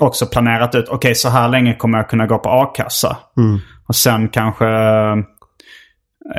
[0.00, 3.16] också planerat ut, okej så här länge kommer jag kunna gå på a-kassa.
[3.88, 5.16] Och sen kanske eh,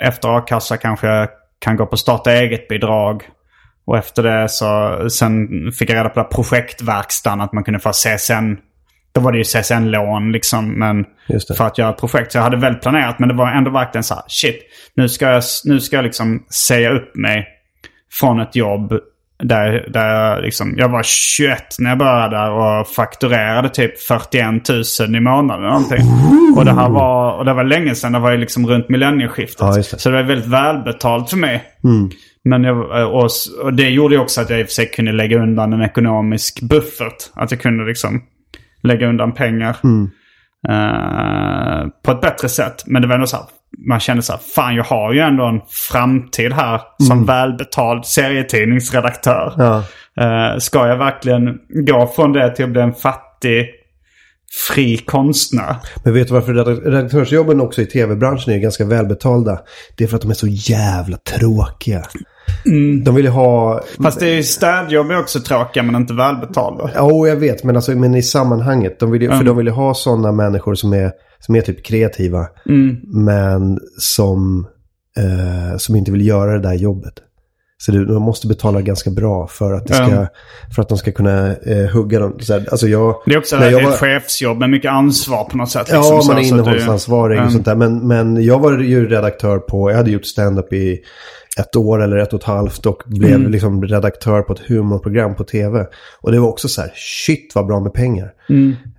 [0.01, 1.29] efter a-kassa kanske jag
[1.59, 3.23] kan gå på starta eget-bidrag.
[3.85, 7.91] Och efter det så sen fick jag reda på det projektverkstan att man kunde få
[7.91, 8.55] CSN.
[9.13, 10.79] Då var det ju CSN-lån liksom.
[10.79, 11.05] Men
[11.57, 12.31] för att göra ett projekt.
[12.31, 14.61] Så jag hade väl planerat men det var ändå verkligen så här, shit.
[14.95, 17.47] Nu ska jag, nu ska jag liksom säga upp mig
[18.11, 18.93] från ett jobb
[19.43, 24.69] där, där jag, liksom, jag var 21 när jag började där och fakturerade typ 41
[24.99, 26.01] 000 i månaden någonting.
[26.57, 29.59] Och det här var, och det var länge sedan, det var ju liksom runt millennieskiftet.
[29.59, 29.83] Ja, det.
[29.83, 31.63] Så det var väldigt välbetalt för mig.
[32.49, 32.77] Men jag,
[33.15, 33.29] och,
[33.63, 35.81] och det gjorde ju också att jag i och för sig kunde lägga undan en
[35.81, 37.31] ekonomisk buffert.
[37.33, 38.21] Att jag kunde liksom
[38.83, 39.75] lägga undan pengar.
[40.69, 42.83] eh, på ett bättre sätt.
[42.85, 43.45] Men det var ändå så här,
[43.89, 45.61] man kände så här, fan jag har ju ändå en
[45.91, 49.53] framtid här som välbetald serietidningsredaktör.
[49.57, 49.83] Ja.
[50.23, 51.57] Eh, ska jag verkligen
[51.87, 53.65] gå från det till att bli en fattig,
[54.69, 55.75] fri konstnär?
[56.03, 59.59] Men vet du varför redak- redaktörsjobben också i tv-branschen är ganska välbetalda?
[59.97, 62.03] Det är för att de är så jävla tråkiga.
[63.03, 63.81] De vill ju ha...
[64.03, 66.89] Fast det är ju städjobb är också tråkiga men inte välbetalda.
[66.95, 67.63] Ja, jag vet.
[67.63, 68.99] Men, alltså, men i sammanhanget.
[68.99, 71.11] De vill ju, För de vill ju ha sådana människor som är,
[71.45, 72.47] som är typ kreativa.
[73.03, 74.67] Men som,
[75.17, 77.13] eh, som inte vill göra det där jobbet.
[77.77, 80.27] Så du, de måste betala ganska bra för att, det ska, Ja.
[80.75, 82.39] för att de ska kunna eh, hugga dem.
[82.39, 84.91] Så här, alltså jag, Det är också när jag är var- ett chefsjobb med mycket
[84.91, 85.87] ansvar på något sätt.
[85.91, 87.53] Ja, liksom, så- man är innehållsansvarig och Mm.
[87.53, 87.75] sånt där.
[87.75, 90.99] Men, men jag var ju redaktör på, jag hade gjort stand-up i
[91.59, 93.51] ett år eller ett och ett halvt och blev Mm.
[93.51, 95.85] liksom redaktör på ett humorprogram på tv.
[96.21, 98.31] Och det var också så här, shit vad bra med pengar.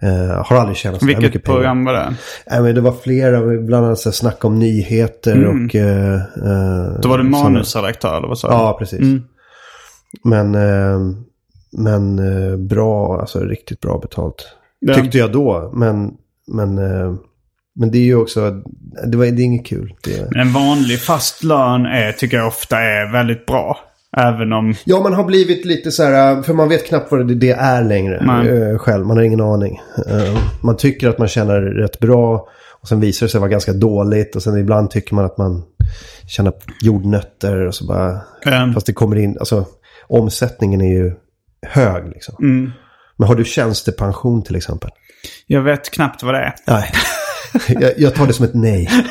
[0.02, 1.20] Eh, har aldrig tjänat så här Mm.
[1.22, 1.56] Vilket mycket pengar.
[1.58, 2.14] program var det?
[2.50, 5.74] Nej, men det var flera, bland annat så här, snack om nyheter och...
[5.74, 8.54] Eh, eh, Då var du manusredaktör eller vad sa du?
[8.54, 9.22] Ja, precis.
[10.24, 11.00] Men, eh,
[11.72, 12.16] men
[12.68, 14.46] bra, alltså riktigt bra betalt.
[14.78, 14.94] Ja.
[14.94, 15.70] Tyckte jag då.
[15.74, 16.12] Men,
[16.46, 16.78] men,
[17.76, 18.62] men det är ju också,
[19.06, 19.94] det, var, det är inget kul.
[20.04, 23.78] Det, Men en vanlig fast lön är, tycker jag ofta är väldigt bra.
[24.16, 24.74] Även om...
[24.84, 28.22] ja, man har blivit lite så här, för man vet knappt vad det, är längre
[28.26, 28.48] Nej.
[28.48, 29.06] eh, själv.
[29.06, 29.80] Man har ingen aning.
[30.08, 32.48] Eh, man tycker att man tjänar rätt bra.
[32.80, 34.36] Och sen visar det sig vara ganska dåligt.
[34.36, 35.62] Och sen ibland tycker man att man
[36.28, 36.52] tjänar
[36.82, 37.66] jordnötter.
[37.66, 39.64] Och så bara, Ehm, fast det kommer in, alltså
[40.06, 41.12] omsättningen är ju
[41.66, 42.34] hög liksom.
[42.40, 42.72] Mm.
[43.16, 44.90] Men har du tjänstepension till exempel?
[45.46, 46.54] jag vet knappt vad det är.
[46.66, 46.90] Nej.
[47.68, 48.88] jag, jag tar det som ett nej.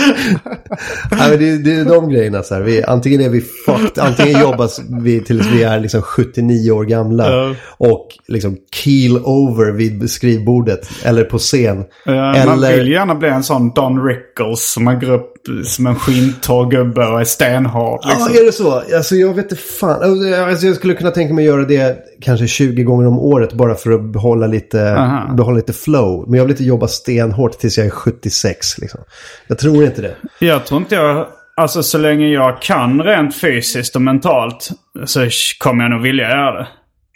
[1.10, 2.62] Nej, det, det är de grejerna så här.
[2.62, 4.70] Vi, antingen är vi fucked, antingen jobbar
[5.02, 7.32] vi tills vi är liksom 79 år gamla.
[7.32, 7.54] Ja.
[7.78, 10.88] Och liksom keel over vid skrivbordet.
[11.04, 11.84] Eller på scen.
[12.04, 12.76] Ja, Man eller...
[12.76, 15.30] vill gärna bli en sån Don Rickles som man går upp
[15.64, 18.00] som en skintorr gubbe och är stenhård.
[18.04, 18.28] Liksom.
[18.34, 18.96] Ja, är det så?
[18.96, 20.02] Alltså jag vet inte fan.
[20.02, 23.74] Alltså, jag skulle kunna tänka mig att göra det kanske 20 gånger om året bara
[23.74, 25.34] för att behålla lite, Aha.
[25.34, 26.24] behålla lite flow.
[26.28, 29.00] Men jag vill inte jobba stenhårt tills jag är 76 liksom.
[29.46, 30.16] Jag tror inte det.
[30.38, 31.26] Jag tror inte jag...
[31.56, 34.68] Alltså så länge jag kan rent fysiskt och mentalt
[35.04, 35.28] så
[35.58, 36.68] kommer jag nog vilja göra det.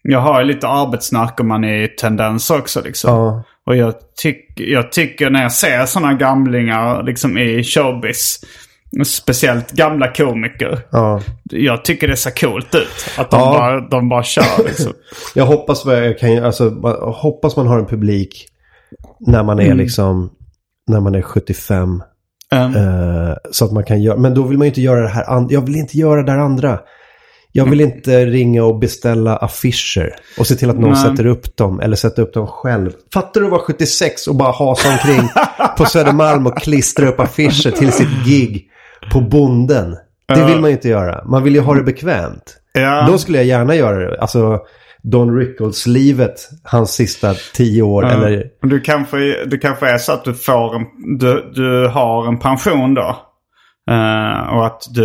[0.03, 3.11] Jag har ju lite arbetsnarkomani-tendens också liksom.
[3.15, 3.45] Ja.
[3.67, 8.41] Och jag, tyck, jag tycker när jag ser sådana gamlingar liksom i showbiz.
[9.07, 10.79] Speciellt gamla komiker.
[10.91, 11.21] Ja.
[11.45, 13.19] Jag tycker det ser coolt ut.
[13.19, 13.53] Att de, Ja.
[13.59, 14.93] bara, de bara kör liksom.
[15.35, 16.71] Jag hoppas, jag kan, alltså,
[17.13, 18.47] hoppas man har en publik
[19.21, 20.31] när man är liksom,
[20.87, 22.03] när man är 75.
[22.53, 25.31] Eh, så att man kan göra, men då vill man ju inte göra det här
[25.31, 25.55] andra.
[25.55, 26.79] Jag vill inte göra det där andra.
[27.57, 31.03] Jag vill inte ringa och beställa affischer och se till att någon Nej.
[31.03, 32.93] sätter upp dem eller sätta upp dem själv.
[33.13, 35.29] Fattar du att vara 76 och bara hasa omkring
[35.77, 38.69] på Södermalm och klistra upp affischer till sitt gig
[39.13, 39.97] på bonden?
[40.35, 41.25] Det vill man ju inte göra.
[41.25, 42.57] Man vill ju ha det bekvämt.
[42.73, 43.07] Ja.
[43.11, 44.21] Då skulle jag gärna göra det.
[44.21, 44.61] Alltså
[45.05, 46.35] Don Rickles-livet,
[46.65, 48.07] hans sista tio år.
[48.07, 50.85] Eller, Och Du kanske, det kanske är så att du får en,
[51.19, 53.17] du, du har en pension då.
[53.91, 55.03] Eh, och att du,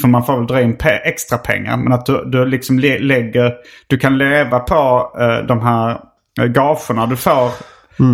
[0.00, 1.76] för man får väl dra in pe- extra pengar.
[1.76, 3.54] Men att du, du liksom le, lägger,
[3.86, 6.00] du kan leva på uh, de här
[6.40, 7.46] uh, gagerna du får.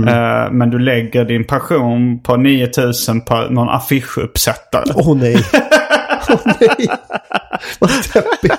[0.08, 4.92] Eh, men du lägger din pension på 9000 på någon affischuppsättare.
[4.94, 5.36] Åh nej.
[6.28, 6.88] Åh nej.
[7.78, 8.54] Vad deppigt.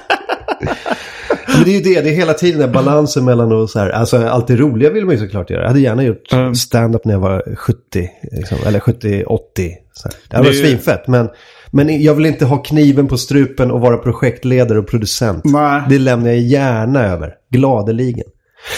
[1.55, 3.89] Men det är ju det, det är hela tiden den balansen mellan och så här,
[3.89, 5.61] alltså allt det roliga vill man ju såklart göra.
[5.61, 6.55] Jag hade gärna gjort Mm.
[6.55, 9.71] stand-up när jag var 70, liksom, eller 70, 80.
[9.93, 10.15] Så här.
[10.29, 11.29] Det hade varit svinfett, men,
[11.71, 15.45] men jag vill inte ha kniven på strupen och vara projektledare och producent.
[15.45, 15.81] Nej.
[15.89, 18.25] Det lämnar jag gärna över, gladeligen.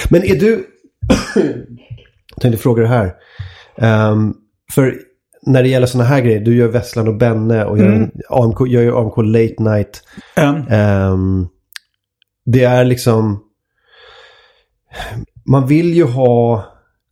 [0.10, 0.64] Men är du,
[2.36, 3.14] jag tänkte fråga det här.
[3.78, 4.34] Ehm,
[4.76, 4.96] för
[5.46, 7.88] när det gäller sådana här grejer, du gör Vesslan och Benne och Mm.
[7.92, 10.02] gör en AMK, jag gör AMK Late Night.
[10.38, 11.48] Um, Ehm,
[12.52, 13.40] det är liksom...
[15.46, 16.64] Man vill ju ha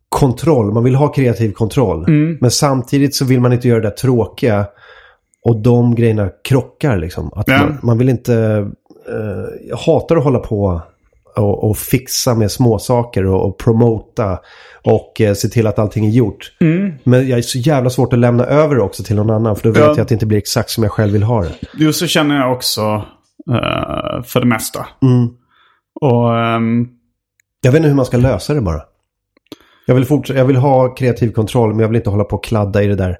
[0.09, 2.03] kontroll, man vill ha kreativ kontroll.
[2.07, 2.37] Mm.
[2.41, 4.65] Men samtidigt så vill man inte göra det där tråkiga.
[5.43, 7.31] Och de grejerna krockar liksom.
[7.35, 7.57] Att Ja.
[7.57, 8.35] man, man vill inte...
[9.09, 10.81] eh, jag hatar att hålla på
[11.35, 14.39] och, och fixa med småsaker och, och promota.
[14.83, 16.51] Och eh, se till att allting är gjort.
[17.03, 19.55] Men jag är så jävla svårt att lämna över också till någon annan.
[19.55, 19.87] För då vet Ja.
[19.87, 21.51] jag att det inte blir exakt som jag själv vill ha det.
[21.73, 23.05] jo, så känner jag också
[23.49, 24.85] eh, för det mesta.
[25.01, 25.27] Mm.
[26.01, 26.87] Och ehm,
[27.61, 28.81] Jag vet inte hur man ska lösa det bara.
[29.85, 32.83] Jag vill, jag vill ha kreativ kontroll men jag vill inte hålla på och kladda
[32.83, 33.17] i det där.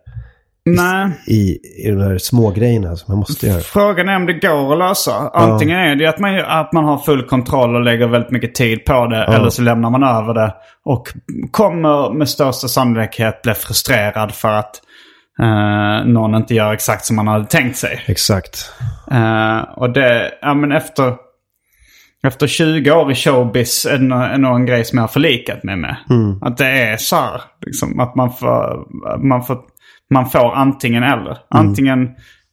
[0.66, 1.12] nej.
[1.28, 3.60] I, i de där små grejerna som jag måste göra.
[3.60, 5.30] Frågan är om det går att lösa.
[5.34, 8.86] Antingen är det att man, att man har full kontroll och lägger väldigt mycket tid
[8.86, 9.24] på det.
[9.24, 10.54] Eller så lämnar man över det.
[10.86, 11.08] Och
[11.52, 14.82] kommer med största sannolikhet bli frustrerad för att
[15.40, 18.04] eh, någon inte gör exakt som man hade tänkt sig.
[18.06, 18.72] Exakt.
[19.12, 21.14] Eh, och det, ja men efter,
[22.24, 25.08] efter 20 år i showbiz är det nå- är nog en grej som jag har
[25.08, 25.96] förlikat mig med.
[26.42, 28.86] Att det är så här, liksom, att man får,
[29.28, 29.58] man får,
[30.14, 31.38] man får antingen eller.
[31.50, 32.04] Antingen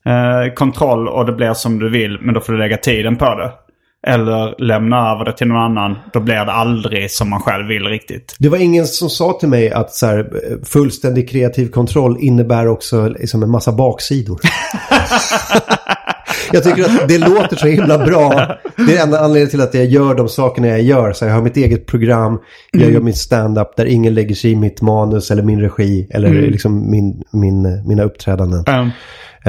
[0.06, 3.34] eh, kontroll och det blir som du vill men då får du lägga tiden på
[3.34, 3.52] det.
[4.06, 5.96] Eller lämna över det till någon annan.
[6.12, 8.36] Då blir det aldrig som man själv vill riktigt.
[8.38, 10.26] Det var ingen som sa till mig att så här,
[10.64, 14.40] fullständig kreativ kontroll innebär också liksom en massa baksidor.
[16.52, 18.56] jag tycker att det låter så himla bra.
[18.76, 21.12] Det är enda anledningen till att jag gör de sakerna jag gör.
[21.12, 22.38] Så jag har mitt eget program,
[22.72, 26.30] jag gör min stand-up där ingen lägger sig i mitt manus eller min regi eller
[26.30, 28.80] liksom min, min, mina uppträdanden.
[28.80, 28.90] Um,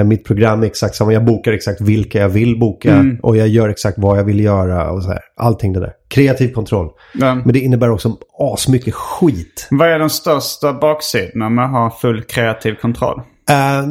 [0.04, 1.14] Mitt program är exakt samma.
[1.14, 3.06] Jag bokar exakt vilka jag vill boka.
[3.24, 4.92] Och jag gör exakt vad jag vill göra.
[4.92, 5.20] Och så här.
[5.38, 5.92] Allting det där.
[6.08, 6.86] Kreativ kontroll.
[6.86, 9.68] um, Men det innebär också asmycket skit.
[9.72, 13.20] vad är de största baksidorna med att ha full kreativ kontroll?
[13.50, 13.88] Eh,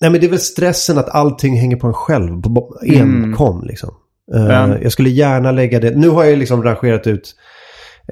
[0.00, 2.42] nej men det är väl stressen att allting hänger på en själv.
[2.42, 3.90] På enkom liksom.
[4.34, 4.78] Eh, Ja.
[4.82, 5.90] Jag skulle gärna lägga det.
[5.96, 7.34] Nu har jag liksom rangerat ut.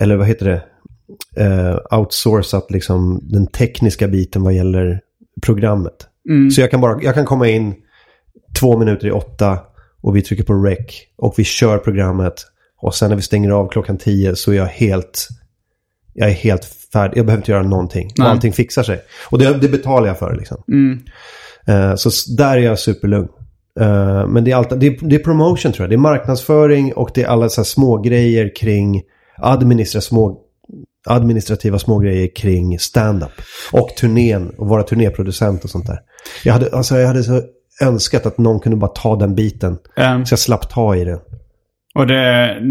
[0.00, 0.62] Eller vad heter det?
[1.44, 5.00] Uh, outsourcat liksom den tekniska biten vad gäller
[5.42, 5.92] programmet.
[6.50, 7.74] Så jag kan bara, jag kan komma in
[8.60, 9.58] två minuter i åtta
[10.00, 10.86] och vi trycker på rec
[11.18, 12.34] och vi kör programmet.
[12.82, 15.28] Och sen när vi stänger av klockan tio så är jag helt,
[16.14, 17.18] jag är helt färdig.
[17.18, 18.06] Jag behöver inte göra någonting.
[18.06, 18.28] Och Nej.
[18.28, 19.00] allting fixar sig.
[19.30, 20.62] Och det, det betalar jag för liksom.
[21.66, 23.28] Eh, så s- där är jag superlugn.
[23.80, 25.90] Eh, men det är, allt, det, är, det är promotion tror jag.
[25.90, 29.02] Det är marknadsföring och det är alla så här små grejer kring
[29.38, 30.40] administra små
[31.06, 33.30] administrativa smågrejer kring stand-up.
[33.72, 35.98] Och turnén och vara turnéproducent och sånt där.
[36.44, 37.40] Jag hade, alltså, jag hade så
[37.82, 39.78] önskat att någon kunde bara ta den biten.
[39.96, 41.18] Ehm, Så jag slapp ta i det.
[41.94, 42.14] och det,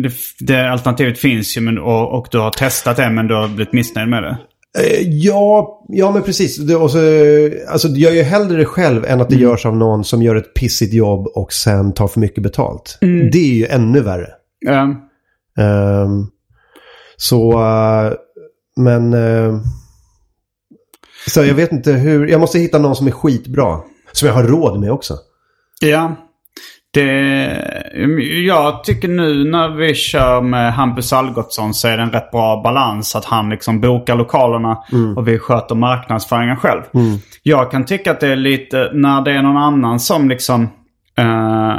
[0.03, 3.47] det, det alternativet finns ju men, och, och du har testat det men du har
[3.47, 4.37] blivit missnöjd med det.
[4.79, 6.57] Eh, Ja, ja men precis.
[6.57, 6.97] Det, och så,
[7.69, 10.35] alltså, jag gör ju hellre det själv än att det görs av någon som gör
[10.35, 12.97] ett pissigt jobb och sen tar för mycket betalt.
[13.31, 14.27] Det är ju ännu värre.
[14.69, 14.95] Ehm,
[15.57, 16.25] Ehm,
[17.17, 18.13] så, eh,
[18.75, 19.13] men...
[19.13, 19.59] eh,
[21.27, 22.27] så jag vet inte hur...
[22.27, 23.79] Jag måste hitta någon som är skitbra.
[24.11, 25.13] Som jag har råd med också.
[25.81, 26.15] Ja.
[26.93, 27.11] Det,
[28.45, 32.61] jag tycker nu när vi kör med Hampus Algotsson så är det en rätt bra
[32.63, 33.15] balans.
[33.15, 34.77] Att han liksom bokar lokalerna
[35.15, 36.81] och vi sköter marknadsföringen själv.
[37.43, 40.63] Jag kan tycka att det är lite när det är någon annan som liksom...
[41.17, 41.75] eh,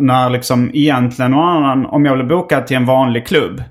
[0.00, 3.62] när liksom egentligen någon annan, om jag vill boka till en vanlig klubb.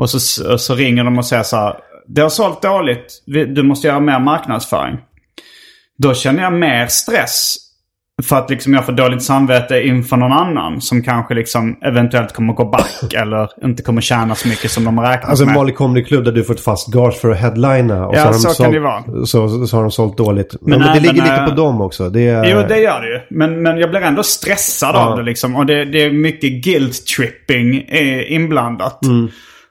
[0.00, 1.74] Och så, så ringer de och säger så här.
[2.08, 3.22] Det har sålt dåligt.
[3.26, 4.98] Du måste göra mer marknadsföring.
[5.98, 7.56] Då känner jag mer stress.
[8.22, 10.80] För att liksom jag får dåligt samvete inför någon annan.
[10.80, 13.12] Som kanske liksom eventuellt kommer gå back.
[13.14, 15.54] eller inte kommer tjäna så mycket som de har räknat Alltså med.
[15.54, 18.06] Molly Comedy Club där du får ett fast gage för att headlina.
[18.06, 19.26] Och Ja, har de så kan sålt, det vara.
[19.26, 20.56] Så, så har de sålt dåligt.
[20.60, 22.10] Men, Men men det ligger lite eh, på dem också.
[22.10, 23.20] Det är, Jo, det gör det ju.
[23.30, 24.98] Men, men jag blir ändå stressad Ja.
[25.10, 25.56] av det liksom.
[25.56, 29.04] Och det, det är mycket guilt-tripping eh, inblandat.
[29.04, 29.28] Mm.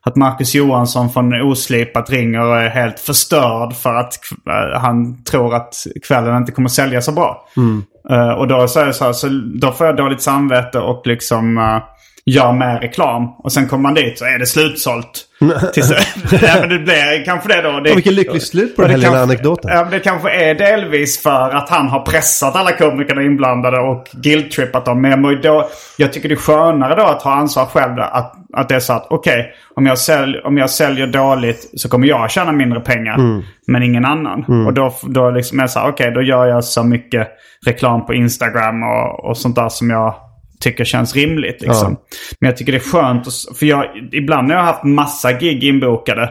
[0.10, 4.14] Att Marcus Johansson från Oslipat ringer och är helt förstörd för att
[4.48, 5.74] eh, han tror att
[6.08, 7.48] kvällen inte kommer sälja så bra.
[7.58, 7.84] Mm.
[8.10, 9.28] Eh, och då, är det så här, så
[9.62, 11.78] då får jag dåligt samvete och liksom uh,
[12.26, 13.28] gör mer reklam.
[13.38, 15.26] Och sen kommer man dit så är det slutsålt.
[15.74, 15.92] Tills,
[16.42, 17.80] ja, men det blir kanske det då.
[17.80, 19.72] Det, Ja, vilket lyckligt slut på och den här lilla kanske- anekdoten.
[19.74, 24.08] Ja, men det kanske är delvis för att han har pressat alla komikerna inblandade och
[24.14, 25.02] guilt-trippat dem.
[25.02, 28.00] Men jag, då, jag tycker det är skönare då att ha ansvar själv.
[28.00, 31.90] Att, att det är så att okej, om, jag sälj, om jag säljer dåligt så
[31.90, 33.16] kommer jag tjäna mindre pengar.
[33.16, 33.42] Mm.
[33.68, 34.66] Men ingen annan.
[34.68, 37.28] Och då, då liksom är det så här, okej då gör jag så mycket
[37.66, 40.16] reklam på Instagram och, och sånt där som jag
[40.60, 41.62] tycker känns rimligt.
[41.62, 41.98] Liksom.
[42.40, 43.28] Men jag tycker det är skönt.
[43.28, 46.30] att För jag, ibland när jag har haft massa gig inbokade.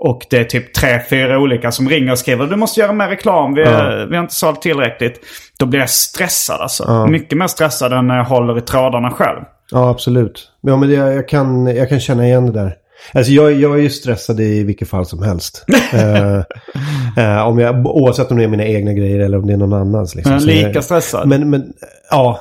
[0.00, 3.08] Och det är typ tre, fyra olika som ringer och skriver du måste göra mer
[3.08, 3.54] reklam.
[3.54, 5.20] Vi, är, vi har inte sålt tillräckligt.
[5.58, 7.06] Då blir jag stressad alltså.
[7.06, 9.40] Mycket mer stressad än när jag håller i trådarna själv.
[9.70, 10.48] Ja, absolut.
[10.60, 12.76] Ja, men det, jag, kan, jag kan känna igen det där.
[13.12, 15.64] Alltså jag, jag är ju stressad i vilket fall som helst.
[15.92, 16.36] eh,
[17.24, 19.72] eh, om jag, oavsett om det är mina egna grejer eller om det är någon
[19.72, 20.14] annans.
[20.14, 20.32] Liksom.
[20.32, 21.28] Men lika jag, stressad.
[21.28, 21.72] Men, men
[22.10, 22.40] ja.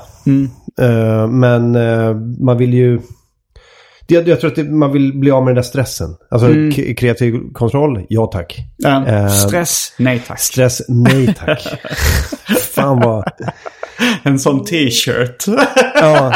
[0.79, 2.99] Eh, men eh, man vill ju...
[4.07, 6.09] Jag, jag tror att det, man vill bli av med den där stressen.
[6.31, 8.57] Alltså k- kreativ kontroll, ja tack.
[8.85, 10.39] Eh, Eh, stress, nej tack.
[10.39, 11.67] Stress, nej tack.
[12.75, 13.23] Fan vad...
[14.23, 15.45] En sån t-shirt.
[15.95, 16.33] Ja,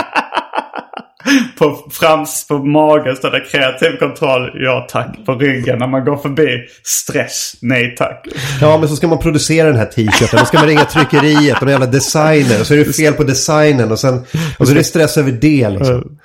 [1.59, 5.25] på, frams, på magen står det kreativ kontroll, ja tack.
[5.25, 6.47] På ryggen när man går förbi,
[6.83, 8.27] stress, nej tack.
[8.61, 10.39] ja, men så ska man producera den här t-shirten.
[10.39, 12.59] Då ska man ringa tryckeriet och en jävla designer.
[12.59, 13.91] Och så är det fel på designen.
[13.91, 14.23] Och, sen,
[14.59, 16.17] och så är det stress över det liksom.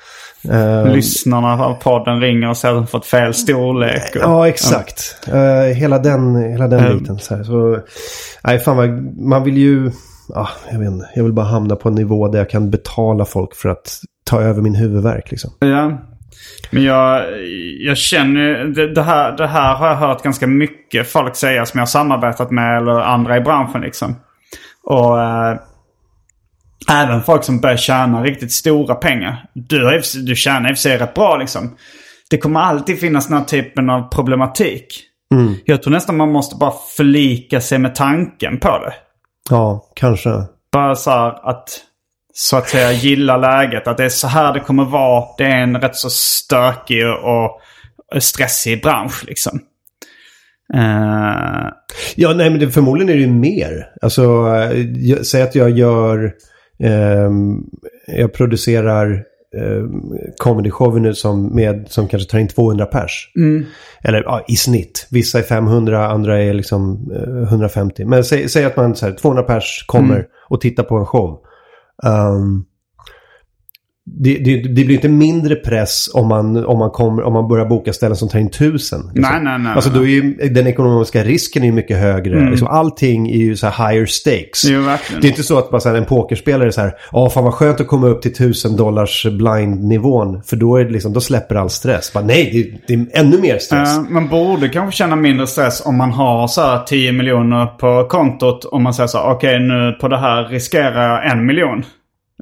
[0.51, 4.17] Eh, Lyssnarna av podden ringer och säger att de fått fel storlek.
[4.17, 5.17] Och, Ja, exakt.
[5.33, 6.99] Eh, hela den, hela den Mm.
[6.99, 7.19] biten.
[7.19, 7.45] Så, här.
[7.45, 7.79] så
[8.45, 8.89] nej, fan vad,
[9.19, 9.91] man vill ju...
[10.35, 11.09] Ja, jag vet inte.
[11.15, 14.41] Jag vill bara hamna på en nivå där jag kan betala folk för att ta
[14.41, 15.51] över min huvudvärk liksom.
[15.59, 15.99] Ja.
[16.71, 17.25] Men jag,
[17.81, 21.79] jag känner det, det, här, det här har jag hört ganska mycket folk säga som
[21.79, 24.17] jag har samarbetat med eller andra i branschen liksom.
[24.85, 25.57] Och eh,
[26.91, 29.45] även folk som börjar tjäna riktigt stora pengar.
[29.55, 31.77] Du, du tjänar i och för sig rätt bra liksom.
[32.31, 35.05] Det kommer alltid finnas den här typen av problematik.
[35.65, 38.95] Jag tror nästan man måste bara förlika sig med tanken på det.
[39.51, 40.31] Ja, kanske.
[40.73, 41.69] Bara så här att
[42.41, 43.89] så att säga gilla läget.
[43.89, 45.25] Att det är så här det kommer vara.
[45.39, 47.61] Det är en rätt så stökig och
[48.23, 49.61] stressig bransch liksom.
[50.75, 51.71] Eh,
[52.17, 53.87] Ja, nej men det, förmodligen är det ju mer.
[54.03, 56.33] Alltså, eh, jag, säg att jag gör...
[56.83, 57.57] ehm,
[58.07, 59.23] jag producerar
[59.57, 63.31] um, comedy-shower nu som, med, som kanske tar in 200 pers.
[64.05, 65.09] Eller ja, i snitt.
[65.11, 68.05] Vissa är 500, andra är liksom eh, 150.
[68.05, 71.39] Men säg, säg att man så här, 200 pers kommer och tittar på en show.
[72.03, 72.68] Um,
[74.17, 77.67] det, det, det blir inte mindre press om man, om, man kommer, om man börjar
[77.67, 79.01] boka ställen som tar in tusen.
[79.01, 79.33] liksom.
[79.33, 82.51] Nej, nej, nej, Alltså då är ju, den ekonomiska risken är ju mycket högre.
[82.51, 84.65] Liksom, allting är ju så här higher stakes.
[84.65, 84.83] Jo.
[85.21, 87.45] Det är inte så att bara så här, en pokerspelare är så här, ja fan
[87.45, 90.43] vad skönt att komma upp till tusen dollars blind-nivån.
[90.43, 92.13] För då, är det liksom, då släpper all stress.
[92.13, 92.51] Bara, nej,
[92.87, 93.99] det, det är ännu mer stress.
[93.99, 98.07] Eh, man borde kanske känna mindre stress om man har så här 10 miljoner på
[98.09, 98.65] kontot.
[98.65, 101.85] Om man säger så här, okej nu på det här riskerar jag en miljon.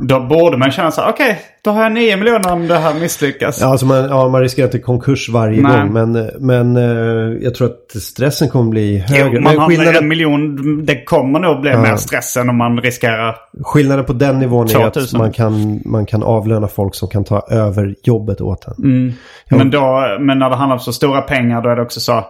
[0.02, 2.94] Då borde man känna så här, okej, då har jag 9 miljoner om det här
[2.94, 3.60] misslyckas.
[3.60, 5.80] Ja, alltså man, ja, man riskerar inte konkurs varje Nej.
[5.80, 5.92] gång.
[5.92, 9.36] Men, men eh, jag tror att stressen kommer bli högre.
[9.36, 12.56] Jo, man men har skillnaden, en miljon, det kommer nog bli mer stress än om
[12.56, 13.36] man riskerar...
[13.64, 15.18] skillnaden på den nivån är att 2000.
[15.18, 19.14] man kan, man kan avlöna folk som kan ta över jobbet åt en.
[19.50, 22.24] Men, då, men när det handlar om så stora pengar då är det också så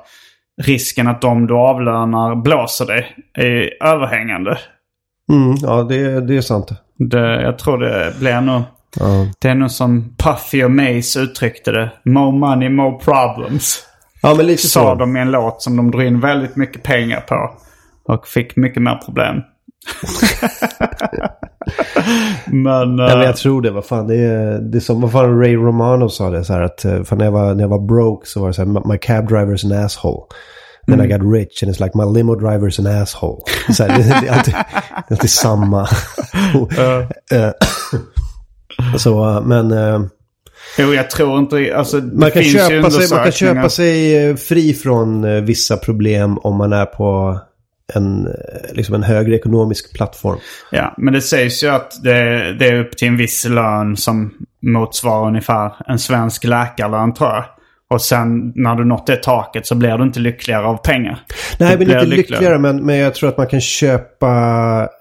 [0.62, 3.06] risken att de du avlönar blåser dig
[3.38, 4.58] är överhängande.
[5.32, 6.72] Mm, ja, det, det är sant.
[6.98, 8.62] Det, jag tror det blir nog...
[9.00, 9.26] Ja.
[9.38, 11.90] Det är nog som Puffy och Mace uttryckte det.
[12.04, 13.86] More money, more problems.
[14.22, 14.94] Ja, men lite Sa så.
[14.94, 17.50] de i en låt som de drog in väldigt mycket pengar på.
[18.08, 19.36] Och fick mycket mer problem.
[22.46, 22.98] men...
[22.98, 23.70] Ja, men eh, jag tror det.
[23.70, 26.44] Vad fan, det är, det är som vad fan Ray Romano sa det.
[26.44, 28.54] Så här, att, eh, för när, jag var, när jag var broke så var det
[28.54, 30.22] så här, my cab driver's an asshole.
[30.86, 33.42] Then I got rich and it's like my limo driver's an asshole.
[33.72, 34.60] Så här, det, är alltid, det
[35.08, 35.88] är alltid samma.
[37.30, 37.50] Eh,
[38.98, 40.00] så, eh, men eh,
[40.78, 41.76] Jo, jag tror inte...
[41.76, 46.72] Alltså, man, kan köpa sig, man kan köpa sig fri från vissa problem om man
[46.72, 47.40] är på
[47.94, 48.28] en,
[48.72, 50.38] liksom en högre ekonomisk plattform.
[50.70, 54.34] Ja, men det sägs ju att det, det är upp till en viss lön som
[54.62, 57.44] motsvarar ungefär en svensk läkarlön tror jag.
[57.90, 61.20] Och sen när du nått det taket så blir du inte lyckligare av pengar.
[61.58, 62.58] Nej, Du men inte lyckligare.
[62.58, 64.32] Men, men jag tror att man kan köpa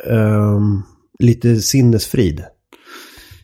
[0.10, 0.82] ehm,
[1.20, 2.44] lite sinnesfrid.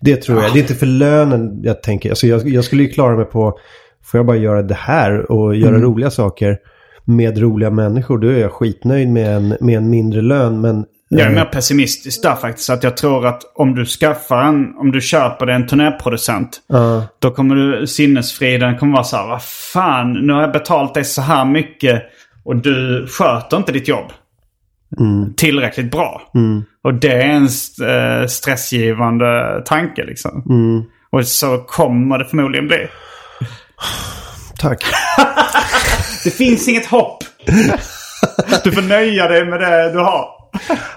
[0.01, 0.53] Det tror jag.
[0.53, 2.09] Det är inte för lönen jag tänker.
[2.09, 3.57] Alltså jag, jag skulle ju klara mig på,
[4.03, 5.81] får jag bara göra det här och göra Mm.
[5.81, 6.57] roliga saker
[7.05, 10.61] med roliga människor, då är jag skitnöjd med en, med en mindre lön.
[10.61, 12.69] Men Jag är eh, mer pessimistisk där faktiskt.
[12.69, 16.61] Att jag tror att om du skaffar en, om du köper dig en turnéproducent.
[16.67, 20.93] ja, Då kommer du, sinnesfriden kommer vara så här, vad fan, nu har jag betalt
[20.93, 22.03] dig så här mycket
[22.43, 24.11] och du sköter inte ditt jobb
[25.37, 26.21] tillräckligt bra.
[26.83, 30.43] Och det är en st- eh, stressgivande tanke liksom.
[31.11, 32.87] Och så kommer det förmodligen bli.
[34.59, 34.83] tack.
[36.23, 37.23] Det finns inget hopp.
[38.63, 40.25] Du får nöja dig med det du har.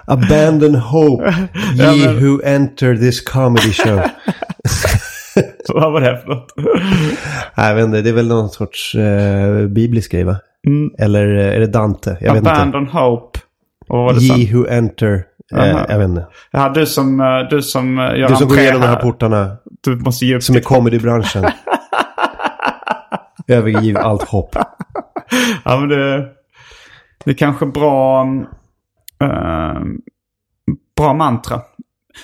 [0.07, 1.25] Abandon hope,
[1.75, 4.01] ye Ja, men- who enter this comedy show.
[5.75, 6.47] Vad var det för något?
[7.57, 10.37] Jag vet inte, det är väl någon sorts eh, biblisk grej va?
[10.99, 12.17] Eller eh, är det Dante?
[12.21, 12.51] Jag vet inte.
[12.53, 13.39] Abandon hope.
[13.89, 14.21] Och vad var det?
[14.21, 15.23] Ye who enter.
[15.57, 16.27] Eh, jag vet inte.
[16.51, 19.57] Ja, du som, eh, du som eh, gör Du som går igenom de här portarna.
[19.85, 21.45] Du måste ge upp Som är comedybranschen.
[23.49, 24.57] Övergiv allt hopp.
[25.65, 26.17] Ja, men det,
[27.25, 28.27] det är kanske bra,
[29.23, 29.81] eh,
[30.97, 31.61] bra mantra.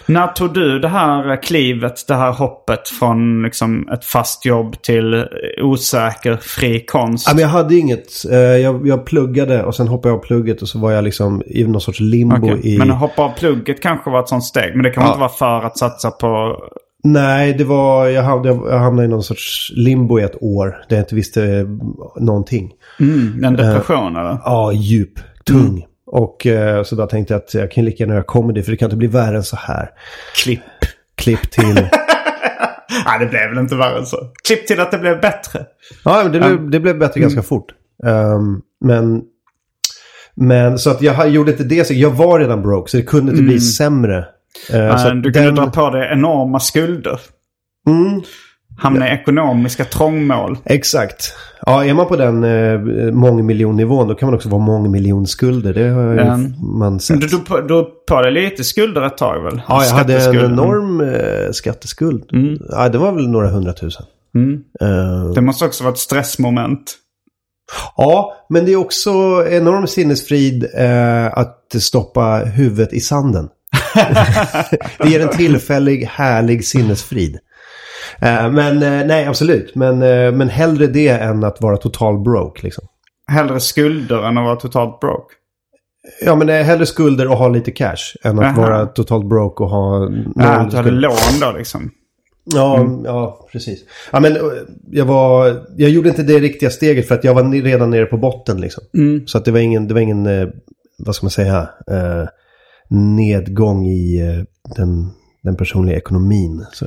[0.07, 5.27] När tog du det här klivet, det här hoppet från liksom ett fast jobb till
[5.63, 7.27] osäker fri konst?
[7.29, 8.25] Ja, men jag hade inget.
[8.31, 11.43] Eh, jag, jag pluggade och sen hoppade jag av plugget och så var jag liksom
[11.47, 12.75] i någon sorts limbo Okej.
[12.75, 12.79] i...
[12.79, 14.75] Men hoppa av plugget kanske var ett sånt steg.
[14.75, 15.09] Men det kan Ja.
[15.09, 16.57] inte vara för att satsa på...
[17.05, 18.07] Nej, det var...
[18.09, 20.77] Jag hamnade, jag hamnade i någon sorts limbo i ett år.
[20.89, 21.67] Där jag inte visste eh,
[22.21, 22.71] någonting.
[23.01, 24.39] Mm, en depression eller?
[24.45, 25.19] Ja, djup.
[25.47, 25.85] Tung.
[26.13, 28.77] Och eh, så då tänkte jag att jag kan lika gärna göra comedy för det
[28.77, 29.91] kan inte bli värre än så här.
[30.45, 30.61] Klipp.
[31.15, 31.75] Klipp till...
[33.07, 34.17] Nej, det blev väl inte värre än så.
[34.47, 35.67] Klipp till att det blev bättre.
[36.05, 37.67] Ja, men det, blev, det blev bättre ganska fort.
[38.07, 39.23] Ehm, men,
[40.35, 41.85] men så att jag gjorde inte det.
[41.85, 44.19] Så jag var redan broke så det kunde inte bli sämre.
[44.75, 47.21] Uh, så Men du kunde den- dra på dig enorma skulder.
[47.87, 48.23] Mm,
[48.79, 50.59] Hamna i ekonomiska trångmål.
[50.65, 51.35] exakt.
[51.67, 52.81] Ja, är man på den eh,
[53.13, 55.75] mångmiljonnivån då kan man också vara mångmiljonskulder.
[55.75, 56.53] Det har Mm.
[56.79, 57.21] man sett.
[57.21, 59.63] Du drog på, på dig lite skulder ett tag väl?
[59.69, 62.25] Ja, jag hade en enorm eh, skatteskuld.
[62.71, 64.07] Ja, det var väl några hundratusen.
[64.35, 64.61] Mm.
[64.81, 66.95] Eh, Det måste också vara ett stressmoment.
[67.97, 69.11] Ja, men det är också
[69.51, 73.49] enorm sinnesfrid eh, att stoppa huvudet i sanden.
[74.99, 77.39] det ger en tillfällig härlig sinnesfrid.
[78.23, 79.75] Eh, men eh, nej, absolut.
[79.75, 82.63] Men, eh, men hellre det än att vara total broke.
[82.63, 82.85] Liksom.
[83.27, 85.35] Hellre skulder än att vara totalt broke.
[86.25, 88.63] Ja, men hellre skulder och ha lite cash än att Aha.
[88.63, 91.91] vara totalt broke och ha Ja, att du hade lån då liksom.
[92.45, 93.81] Ja, ja, precis.
[94.11, 94.37] Ja, men
[94.91, 98.17] jag, var, jag gjorde inte det riktiga steget för att jag var redan nere på
[98.17, 98.61] botten.
[98.61, 98.85] Liksom.
[99.27, 100.29] Så att det var ingen, det var ingen
[100.99, 102.29] vad ska man säga, eh,
[102.89, 104.21] nedgång i
[104.77, 105.11] den,
[105.43, 106.67] den personliga ekonomin.
[106.73, 106.87] Så,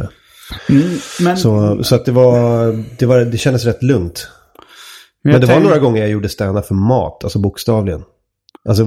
[1.19, 4.27] Men, så, så att det var, det var, det kändes rätt lugnt.
[5.23, 8.03] Men jag det var några gånger jag gjorde stand för mat, alltså bokstavligen.
[8.69, 8.83] Alltså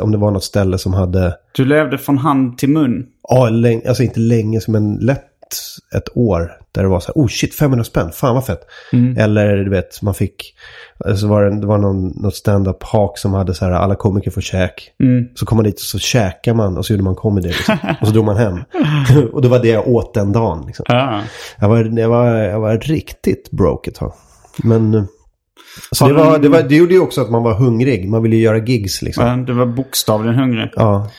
[0.00, 3.06] om det var något ställe som hade, Du levde från hand till mun.
[3.28, 3.50] ja,
[3.88, 5.35] alltså inte länge, men lätt
[5.96, 8.60] ett år där det var så här, oh shit 500 spänn, fan vad fett.
[9.18, 10.54] Eller du vet, man fick,
[11.16, 14.30] så var det, det var någon, något stand-up hak som hade så här, alla komiker
[14.30, 14.90] får käk.
[15.34, 17.78] Så kom man dit och så käkar man och så gjorde man comedy liksom.
[18.00, 18.58] Och så drog man hem.
[19.32, 20.64] och det var det jag åt den dagen.
[20.66, 20.84] Liksom.
[20.88, 21.22] Ja.
[21.60, 24.12] Jag, var, jag, var, jag var riktigt broke ett tag.
[24.62, 24.94] Men...
[24.94, 25.04] eh,
[25.90, 28.08] Så det, var, det, var, det gjorde ju också att man var hungrig.
[28.08, 29.44] Man ville ju göra gigs liksom.
[29.44, 30.70] Du var bokstavligen hungrig.
[30.76, 31.10] Ja.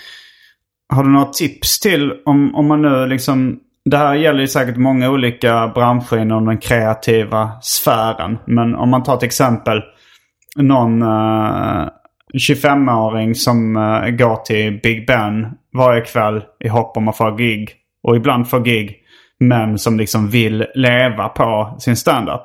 [0.93, 3.59] Har du några tips till om, om man nu liksom...
[3.89, 8.37] Det här gäller ju säkert många olika branscher inom den kreativa sfären.
[8.45, 9.81] Men om man tar till exempel
[10.55, 11.87] någon eh,
[12.49, 17.71] 25-åring som eh, går till Big Ben varje kväll i hopp om att få gig.
[18.03, 18.95] Och ibland få gig.
[19.39, 22.41] Men som liksom vill leva på sin standup.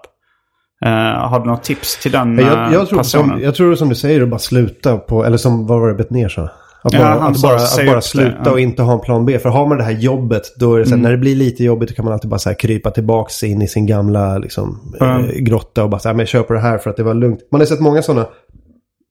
[0.87, 0.91] Uh,
[1.29, 3.31] har du något tips till den Jag, jag, tror, personen?
[3.31, 5.95] som, jag tror som du säger att bara sluta på, eller som vad var det
[5.95, 6.51] Betnér sa?
[6.85, 8.51] Att Ja, bara, han att bara, att bara det, sluta ja.
[8.51, 9.39] och inte ha en plan B.
[9.39, 11.03] För har man det här jobbet, då är det så här, Mm.
[11.03, 13.63] när det blir lite jobbigt då kan man alltid bara så här krypa tillbaks in
[13.63, 15.25] i sin gamla liksom, Mm.
[15.25, 17.03] eh, grotta och bara så här, men jag kör på det här för att det
[17.03, 17.41] var lugnt.
[17.53, 18.27] Man har sett många sådana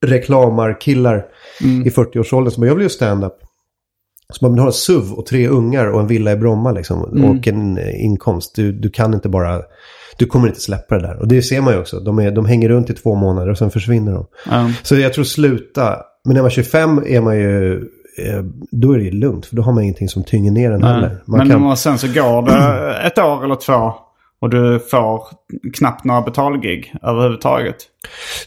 [0.06, 1.26] reklamarkillar
[1.64, 1.88] Mm.
[1.88, 3.34] i 40-årsåldern som bara, jag vill göra stand-up.
[4.34, 7.04] Så man vill ha en SUV och tre ungar och en villa i Bromma liksom.
[7.18, 7.30] Mm.
[7.30, 8.56] Och en eh, inkomst.
[8.56, 9.62] Du, du kan inte bara...
[10.18, 11.20] Du kommer inte släppa det där.
[11.20, 12.00] Och det ser man ju också.
[12.00, 14.26] De, är, de hänger runt i två månader och sen försvinner de.
[14.50, 14.72] Ja.
[14.84, 15.98] Så jag tror sluta.
[16.26, 17.74] Men när man är 25 är man ju...
[18.18, 19.46] eh, Då är det ju lugnt.
[19.46, 21.18] För då har man ingenting som tynger ner en heller.
[21.26, 23.94] Man Men kan, sen så går det ett år eller två
[24.42, 25.24] och du får
[25.74, 27.76] knappt några betalgig överhuvudtaget.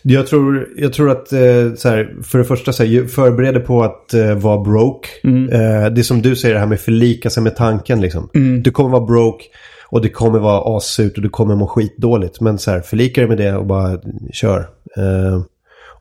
[0.03, 3.55] jag, tror, jag tror att eh, så här, för det första så här, ju- förbered
[3.55, 5.09] dig på att eh, vara broke.
[5.25, 8.29] Eh, det är som du säger det här med förlika sig med tanken liksom.
[8.62, 9.45] Du kommer vara broke.
[9.89, 12.41] Och det kommer vara assurt och du kommer må skitdåligt.
[12.41, 13.99] Men så här, förlika dig med det och bara
[14.33, 14.59] kör.
[14.97, 15.41] Eh,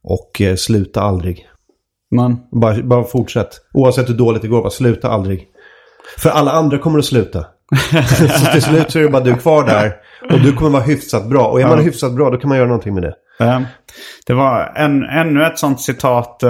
[0.01, 1.47] och sluta aldrig.
[2.15, 3.49] Men, Bara, bara fortsätt.
[3.73, 5.47] Oavsett hur dåligt det går, bara sluta aldrig.
[6.17, 7.39] För alla andra kommer att sluta.
[8.37, 9.95] så till slut så är det bara du kvar där.
[10.31, 11.45] Och du kommer vara hyfsat bra.
[11.47, 13.15] Och är man hyfsat bra då kan man göra någonting med det.
[14.27, 16.49] det var en, ännu ett sånt citat eh,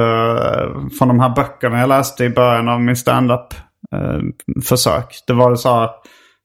[0.99, 3.53] från de här böckerna jag läste i början av min standup
[3.95, 4.19] eh,
[4.65, 5.23] försök.
[5.27, 5.89] Det var så här,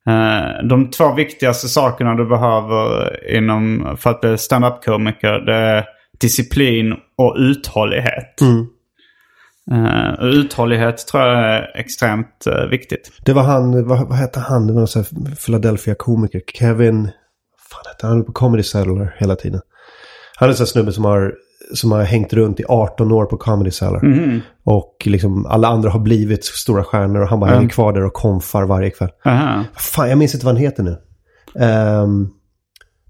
[0.09, 5.85] eh, de två viktigaste sakerna du behöver inom, för att bli standup-komiker det är
[6.21, 8.41] disciplin och uthållighet.
[8.41, 8.78] Eh,
[10.19, 13.13] och uthållighet tror jag är extremt eh, viktigt.
[13.25, 14.67] Det var han, vad, vad hette han?
[14.67, 16.41] Det var någon sån här Philadelphia-komiker.
[16.55, 17.13] Kevin, vad
[17.71, 18.25] fan hette han?
[18.25, 19.61] På Comedy Cellar hela tiden.
[20.37, 21.35] Han är en sån här snubbe som har,
[21.75, 24.01] som har hängt runt i 18 år på Comedy Cellar.
[24.65, 28.13] Och liksom alla andra har blivit stora stjärnor och han bara hänger kvar där och
[28.13, 29.11] konfar varje kväll.
[29.25, 29.65] Aha.
[29.77, 30.97] Fan, jag minns inte vad han heter nu.
[31.59, 32.29] Ehm,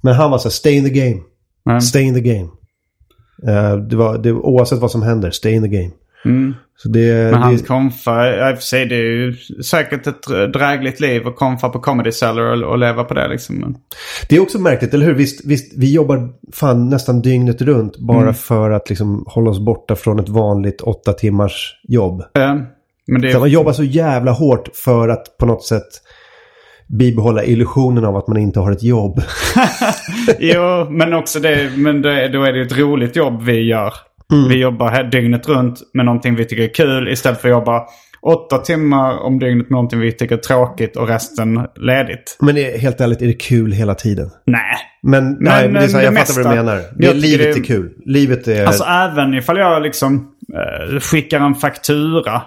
[0.03, 1.21] men han var så här, stay in the game.
[1.69, 1.81] Mm.
[1.81, 2.49] Stay in the game.
[3.47, 5.91] Eh, det var, det, oavsett vad som händer, stay in the game.
[6.25, 6.55] Mm.
[6.77, 10.07] Så det, Men hans det, konfa, ja, i och för sig det är ju säkert
[10.07, 13.57] ett drägligt liv att konfa på Comedy Cellar och, och leva på det liksom.
[13.57, 13.77] Men,
[14.29, 15.15] det är också märkligt, eller hur?
[15.15, 18.35] Visst, visst, vi jobbar fan nästan dygnet runt bara Mm.
[18.35, 22.21] för att liksom hålla oss borta från ett vanligt åtta timmars jobb.
[22.21, 22.55] eh,
[23.07, 25.89] men det Så är, man jobbar så jävla hårt för att på något sätt
[26.99, 29.23] bibehålla illusionen av att man inte har ett jobb.
[30.39, 33.93] jo, men också det, men det, då är det ju ett roligt jobb vi gör.
[34.33, 34.49] Mm.
[34.49, 37.83] Vi jobbar dygnet runt med någonting vi tycker är kul istället för att jobba
[38.23, 42.37] åtta timmar om dygnet med någonting vi tycker är tråkigt och resten ledigt.
[42.41, 44.31] Men är, helt ärligt, är det kul hela tiden?
[44.47, 44.61] Nej.
[45.03, 46.83] Men, nej, men det är så det jag fattar vad du mesta- menar.
[46.97, 47.91] Det, livet det- är kul.
[48.05, 48.67] Livet är...
[48.67, 50.29] Alltså även ifall jag liksom
[50.93, 52.43] eh, skickar en faktura.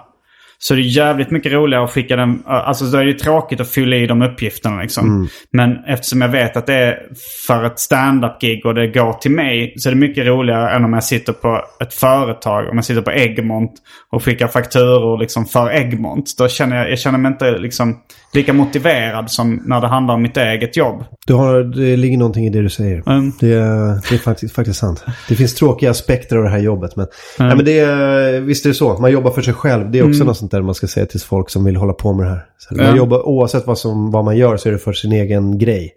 [0.64, 2.42] Så det är jävligt mycket roligare att skicka den.
[2.46, 5.06] Alltså då är det tråkigt att fylla i de uppgifterna liksom.
[5.06, 5.28] Mm.
[5.52, 6.98] Men eftersom jag vet att det är
[7.46, 9.74] för ett stand-up-gig och det går till mig.
[9.76, 12.68] Så är det mycket roligare än om jag sitter på ett företag.
[12.68, 13.72] Om jag sitter på Egmont
[14.10, 16.34] och skickar fakturor liksom för Egmont.
[16.38, 17.98] Då känner jag, jag känner mig inte liksom
[18.34, 21.04] lika motiverad som när det handlar om mitt eget jobb.
[21.26, 23.02] Du har, det ligger någonting i det du säger.
[23.10, 23.32] Mm.
[23.40, 25.04] Det, är- det är faktiskt, faktiskt sant.
[25.28, 26.96] Det finns tråkiga aspekter av det här jobbet.
[26.96, 27.06] Men,
[27.38, 28.98] ja, men det är, visst är det så.
[28.98, 29.90] Man jobbar för sig själv.
[29.90, 32.12] Det är också något sånt där man ska säga till folk som vill hålla på
[32.12, 32.44] med det här.
[32.58, 32.96] Så man Ja.
[32.96, 35.94] jobbar, oavsett vad, som, vad man gör så är det för sin egen grej.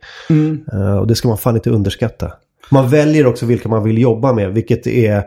[0.73, 2.31] Eh, och det ska man fan inte underskatta.
[2.69, 4.53] Man väljer också vilka man vill jobba med.
[4.53, 5.23] Vilket är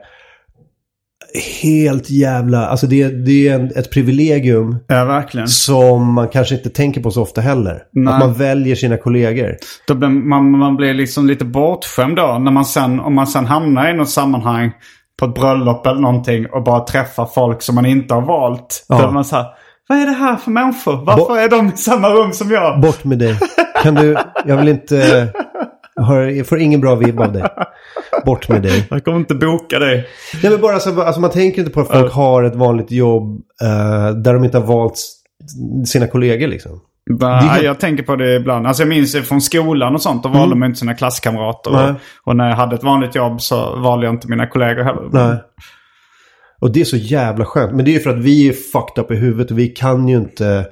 [1.62, 2.66] helt jävla...
[2.66, 5.48] Alltså det, det är en, ett privilegium Ja, verkligen.
[5.48, 7.82] som man kanske inte tänker på så ofta heller.
[7.92, 8.14] Nej.
[8.14, 9.56] Att man väljer sina kollegor.
[9.88, 12.38] Då blir man, man blir liksom lite bortskämd då.
[12.38, 14.70] När man sen, om man sen hamnar i något sammanhang
[15.18, 18.84] på ett bröllop eller någonting och bara träffar folk som man inte har valt.
[18.88, 19.02] Ja.
[19.02, 19.46] Då man så här,
[19.88, 21.04] vad är det här för människor?
[21.04, 22.80] Varför Bo- är de i samma rum som jag?
[22.80, 23.36] Bort med dig.
[23.82, 24.16] Kan du...
[24.46, 25.28] Jag vill inte...
[25.98, 27.42] Jag, har, jag får ingen bra vibb av dig.
[28.26, 28.86] Bort med dig.
[28.90, 30.08] Jag kommer inte boka dig.
[30.42, 33.40] Nej, men bara så, alltså man tänker inte på att folk har ett vanligt jobb
[33.62, 34.94] eh, där de inte har valt
[35.86, 36.80] sina kollegor liksom.
[37.22, 38.66] Är- Jag tänker på det ibland.
[38.66, 40.22] Alltså jag minns från skolan och sånt.
[40.22, 41.70] Då valde man inte sina klasskamrater.
[41.70, 41.90] Nej.
[41.90, 45.08] Och, och när jag hade ett vanligt jobb så valde jag inte mina kollegor heller.
[45.12, 45.36] Nej.
[46.60, 47.72] Och det är så jävla skönt.
[47.72, 50.08] Men det är ju för att vi är fucked up i huvudet och vi kan
[50.08, 50.66] ju inte...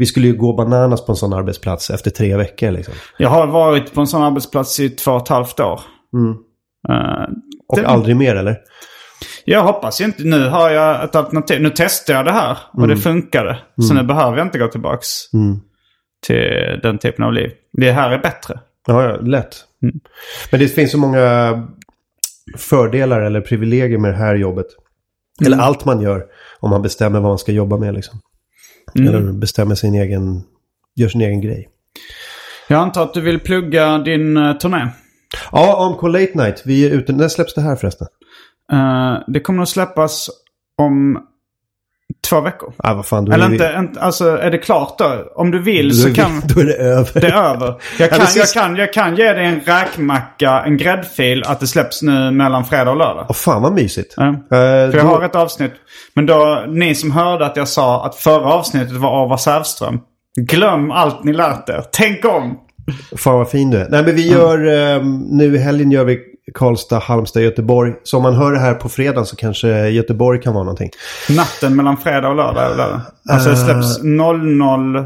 [0.00, 2.94] Vi skulle ju gå bananas på en sån arbetsplats efter tre veckor liksom.
[3.18, 5.80] Jag har varit på en sån arbetsplats i två och ett halvt år.
[6.88, 7.34] Eh,
[7.68, 8.56] Och Det- aldrig mer eller?
[9.44, 10.22] jag hoppas inte.
[10.24, 11.62] Nu har jag ett alternativ.
[11.62, 13.58] Nu testar jag det här och det funkade.
[13.88, 15.08] Så nu behöver jag inte gå tillbaks
[16.26, 17.50] till den typen av liv.
[17.72, 18.60] Det här är bättre.
[18.86, 19.56] Ja, ja, lätt.
[20.50, 21.52] Men det finns så många
[22.58, 24.66] fördelar eller privilegier med det här jobbet.
[25.46, 26.24] Eller allt man gör
[26.60, 28.18] om man bestämmer vad man ska jobba med liksom.
[28.94, 30.42] Eller bestämmer sin egen,
[30.96, 31.68] gör sin egen grej.
[32.68, 34.88] Jag antar att du vill plugga din uh, turné.
[35.52, 36.62] Ja, AMK Late Night.
[36.64, 37.12] Vi är ute.
[37.12, 38.06] När släpps det här förresten?
[38.72, 40.30] Eh, det kommer att släppas
[40.78, 41.26] om
[42.28, 42.72] två veckor.
[42.78, 45.32] Ah, vad fan, Eller inte, inte, alltså är det klart då?
[45.34, 46.42] Om du vill så kan...
[46.54, 47.20] då är det över.
[47.20, 47.66] Det är över.
[47.98, 51.66] Jag Ja, kan, jag, kan, jag kan ge dig en räkmacka, en gräddfil, att det
[51.66, 53.26] släpps nu mellan fredag och lördag.
[53.28, 54.14] Åh, fan vad mysigt.
[54.16, 54.28] Ja.
[54.28, 55.72] Eh, För jag då- har ett avsnitt.
[56.14, 60.00] Men då, ni som hörde att jag sa att förra avsnittet var Ava Sävström.
[60.40, 61.84] Glöm allt ni lärt er.
[61.92, 62.58] Tänk om!
[63.16, 63.88] Fan vad fin du är.
[63.90, 64.58] Nej men vi gör,
[64.96, 66.18] eh, nu i helgen gör vi
[66.54, 67.92] Karlstad, Halmstad, Göteborg.
[68.02, 70.90] Så om man hör det här på fredag så kanske Göteborg kan vara någonting.
[71.28, 72.64] Natten mellan fredag och lördag.
[72.72, 73.00] är det?
[73.32, 75.04] Alltså det släpps 00...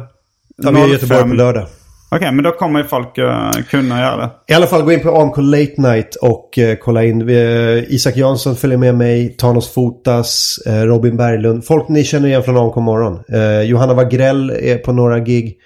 [0.56, 1.30] Ja, vi har Göteborg 05.
[1.30, 1.66] på lördag.
[2.10, 4.30] Okej, men då kommer ju folk eh, kunna göra det.
[4.52, 7.28] I alla fall gå in på AMK Late Night och eh, kolla in.
[7.28, 11.64] Eh, Isak Jansson följer med mig, Thanos Fotas, eh, Robin Berglund.
[11.64, 13.20] Folk ni känner igen från AMK Morgon.
[13.32, 15.56] Eh, Johanna Wagrell är på några gig.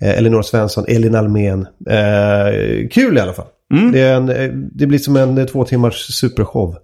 [0.00, 1.66] Eh, Elinor Svensson, Elin Almen.
[1.90, 3.46] Eh, kul i alla fall.
[3.92, 6.76] Det, är en, eh, det blir som en eh, två timmars supershow.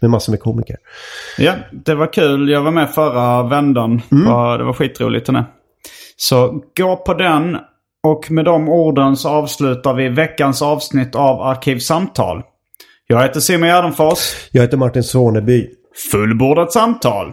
[0.00, 0.76] Med massor med komiker.
[1.38, 2.48] Ja, det var kul.
[2.48, 4.00] Jag var med förra vändan.
[4.08, 5.44] Ja, Det var skitroligt turné.
[6.16, 7.56] Så gå på den.
[8.02, 12.42] Och med de orden så avslutar vi veckans avsnitt av Arkivsamtal.
[13.06, 14.48] Jag heter Simon Gärdenfors.
[14.52, 15.66] Jag heter Martin Soneby.
[16.12, 17.32] Fullbordat samtal.